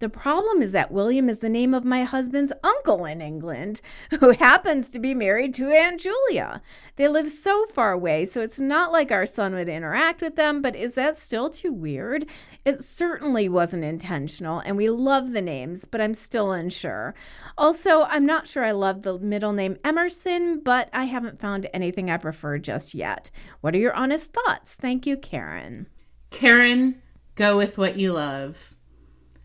The 0.00 0.08
problem 0.08 0.62
is 0.62 0.72
that 0.72 0.90
William 0.90 1.28
is 1.28 1.40
the 1.40 1.50
name 1.50 1.74
of 1.74 1.84
my 1.84 2.04
husband's 2.04 2.54
uncle 2.64 3.04
in 3.04 3.20
England, 3.20 3.82
who 4.20 4.30
happens 4.30 4.88
to 4.90 4.98
be 4.98 5.14
married 5.14 5.52
to 5.54 5.70
Aunt 5.70 6.00
Julia. 6.00 6.62
They 6.96 7.06
live 7.06 7.28
so 7.28 7.66
far 7.66 7.92
away, 7.92 8.24
so 8.24 8.40
it's 8.40 8.58
not 8.58 8.92
like 8.92 9.12
our 9.12 9.26
son 9.26 9.54
would 9.54 9.68
interact 9.68 10.22
with 10.22 10.36
them, 10.36 10.62
but 10.62 10.74
is 10.74 10.94
that 10.94 11.18
still 11.18 11.50
too 11.50 11.70
weird? 11.70 12.24
It 12.64 12.80
certainly 12.80 13.46
wasn't 13.46 13.84
intentional, 13.84 14.60
and 14.60 14.78
we 14.78 14.88
love 14.88 15.32
the 15.32 15.42
names, 15.42 15.84
but 15.84 16.00
I'm 16.00 16.14
still 16.14 16.50
unsure. 16.50 17.14
Also, 17.58 18.04
I'm 18.04 18.24
not 18.24 18.48
sure 18.48 18.64
I 18.64 18.70
love 18.70 19.02
the 19.02 19.18
middle 19.18 19.52
name 19.52 19.76
Emerson, 19.84 20.60
but 20.60 20.88
I 20.94 21.04
haven't 21.04 21.40
found 21.40 21.68
anything 21.74 22.10
I 22.10 22.16
prefer 22.16 22.56
just 22.56 22.94
yet. 22.94 23.30
What 23.60 23.74
are 23.74 23.78
your 23.78 23.94
honest 23.94 24.32
thoughts? 24.32 24.76
Thank 24.76 25.06
you, 25.06 25.18
Karen. 25.18 25.88
Karen, 26.30 27.02
go 27.34 27.58
with 27.58 27.76
what 27.76 27.96
you 27.96 28.14
love. 28.14 28.74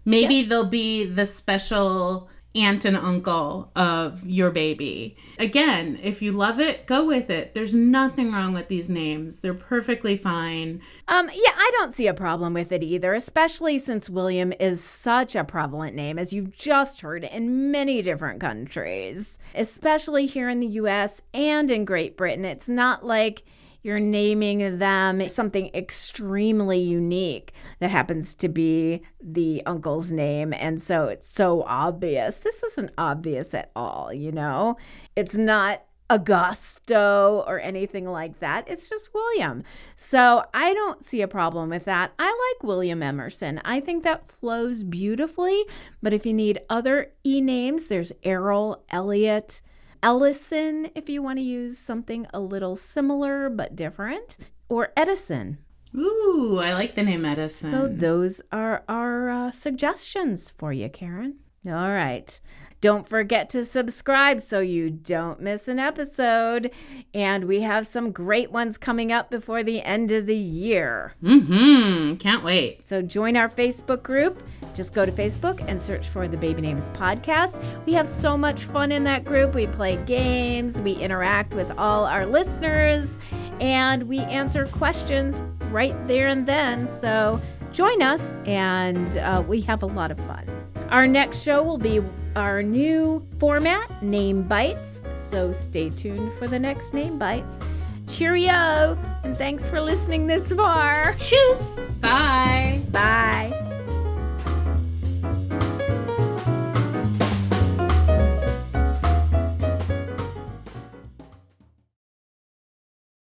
Maybe 0.06 0.44
they'll 0.44 0.66
be 0.66 1.06
the 1.06 1.26
special 1.26 2.30
aunt 2.56 2.86
and 2.86 2.96
uncle 2.96 3.70
of 3.76 4.26
your 4.26 4.50
baby. 4.50 5.18
Again, 5.38 6.00
if 6.02 6.22
you 6.22 6.32
love 6.32 6.60
it, 6.60 6.86
go 6.86 7.06
with 7.06 7.30
it. 7.30 7.54
There's 7.54 7.74
nothing 7.74 8.32
wrong 8.32 8.54
with 8.54 8.70
these 8.70 8.90
names. 8.90 9.42
They're 9.42 9.54
perfectly 9.54 10.16
fine. 10.16 10.82
Um, 11.08 11.28
yeah, 11.28 11.52
I 11.54 11.72
don't 11.74 11.94
see 11.94 12.08
a 12.08 12.14
problem 12.14 12.54
with 12.54 12.72
it 12.72 12.82
either, 12.82 13.14
especially 13.14 13.78
since 13.78 14.10
William 14.10 14.54
is 14.60 14.82
such 14.82 15.36
a 15.36 15.44
prevalent 15.44 15.96
name, 15.96 16.18
as 16.18 16.32
you've 16.32 16.56
just 16.56 17.02
heard, 17.02 17.26
in 17.26 17.72
many 17.72 18.02
different 18.02 18.40
countries, 18.40 19.38
especially 19.54 20.26
here 20.26 20.48
in 20.48 20.62
the 20.62 20.68
US 20.68 21.22
and 21.34 21.70
in 21.70 21.84
Great 21.84 22.16
Britain. 22.16 22.46
It's 22.46 22.70
not 22.70 23.06
like 23.06 23.44
you're 23.86 24.00
naming 24.00 24.80
them 24.80 25.30
something 25.30 25.70
extremely 25.76 26.80
unique 26.80 27.54
that 27.78 27.92
happens 27.92 28.34
to 28.34 28.50
be 28.50 29.04
the 29.22 29.62
uncle's 29.68 30.12
name. 30.12 30.56
And 30.56 30.82
so 30.82 31.06
it's 31.06 31.28
so 31.28 31.62
obvious. 31.68 32.40
This 32.40 32.64
isn't 32.64 32.90
obvious 32.98 33.54
at 33.54 33.70
all, 33.76 34.12
you 34.12 34.32
know? 34.32 34.76
It's 35.16 35.36
not 35.36 35.84
Augusto 36.10 37.48
or 37.48 37.60
anything 37.60 38.10
like 38.10 38.40
that. 38.40 38.68
It's 38.68 38.90
just 38.90 39.14
William. 39.14 39.64
So 39.96 40.44
I 40.52 40.74
don't 40.74 41.06
see 41.06 41.22
a 41.22 41.28
problem 41.28 41.70
with 41.70 41.86
that. 41.86 42.12
I 42.18 42.26
like 42.26 42.68
William 42.68 43.04
Emerson. 43.04 43.62
I 43.64 43.82
think 43.82 44.02
that 44.02 44.28
flows 44.28 44.84
beautifully. 44.84 45.64
But 46.02 46.12
if 46.12 46.26
you 46.26 46.34
need 46.34 46.60
other 46.72 47.12
e 47.24 47.40
names, 47.40 47.86
there's 47.86 48.12
Errol, 48.24 48.84
Elliot, 48.90 49.62
Ellison, 50.06 50.92
if 50.94 51.10
you 51.10 51.24
want 51.24 51.40
to 51.40 51.44
use 51.44 51.80
something 51.80 52.28
a 52.32 52.40
little 52.40 52.76
similar 52.76 53.50
but 53.50 53.76
different, 53.76 54.38
or 54.70 54.94
Edison. 54.96 55.58
Ooh, 55.96 56.60
I 56.62 56.76
like 56.76 56.94
the 56.94 57.02
name 57.02 57.26
Edison. 57.26 57.72
So 57.72 57.88
those 57.88 58.40
are 58.52 58.84
our 58.88 59.32
uh, 59.32 59.52
suggestions 59.52 60.52
for 60.52 60.72
you, 60.72 60.90
Karen. 60.90 61.38
All 61.66 61.90
right. 61.90 62.40
Don't 62.86 63.10
forget 63.10 63.50
to 63.50 63.66
subscribe 63.66 64.42
so 64.42 64.60
you 64.60 64.92
don't 64.92 65.42
miss 65.42 65.68
an 65.68 65.80
episode. 65.80 66.70
And 67.16 67.46
we 67.46 67.62
have 67.62 67.88
some 67.88 68.12
great 68.12 68.52
ones 68.52 68.78
coming 68.78 69.12
up 69.12 69.32
before 69.32 69.64
the 69.64 69.82
end 69.82 70.12
of 70.12 70.28
the 70.28 70.36
year. 70.36 71.16
mm-hmm. 71.24 72.14
Can't 72.18 72.44
wait. 72.44 72.86
So 72.86 73.02
join 73.02 73.38
our 73.38 73.50
Facebook 73.50 74.04
group. 74.04 74.44
Just 74.76 74.94
go 74.94 75.04
to 75.04 75.12
Facebook 75.12 75.68
and 75.68 75.82
search 75.82 76.10
for 76.10 76.28
the 76.28 76.38
Baby 76.38 76.62
Names 76.62 76.90
Podcast. 76.90 77.60
We 77.88 77.94
have 77.94 78.08
so 78.08 78.38
much 78.38 78.66
fun 78.66 78.92
in 78.92 79.04
that 79.06 79.26
group. 79.26 79.56
We 79.56 79.66
play 79.66 79.98
games, 80.06 80.80
we 80.80 80.92
interact 80.92 81.56
with 81.56 81.72
all 81.80 82.06
our 82.06 82.28
listeners, 82.28 83.18
and 83.60 84.04
we 84.04 84.20
answer 84.20 84.68
questions 84.68 85.42
right 85.72 85.96
there 86.08 86.28
and 86.28 86.46
then. 86.46 86.86
So 86.86 87.42
join 87.72 88.04
us, 88.04 88.38
and 88.46 89.18
uh, 89.18 89.44
we 89.48 89.62
have 89.62 89.82
a 89.82 89.88
lot 89.88 90.12
of 90.12 90.20
fun. 90.20 90.48
Our 90.90 91.08
next 91.08 91.42
show 91.42 91.64
will 91.64 91.78
be 91.78 92.02
our 92.36 92.62
new 92.62 93.26
format, 93.40 94.04
Name 94.04 94.44
Bites. 94.44 95.02
So 95.16 95.52
stay 95.52 95.90
tuned 95.90 96.32
for 96.34 96.48
the 96.48 96.60
next 96.60 96.94
Name 96.94 97.18
Bites. 97.18 97.60
Cheerio, 98.08 98.98
and 99.24 99.36
thanks 99.36 99.68
for 99.70 99.82
listening 99.82 100.28
this 100.28 100.52
far. 100.52 101.14
Tschüss. 101.14 101.90
Bye. 102.00 102.82
Bye. 102.92 103.75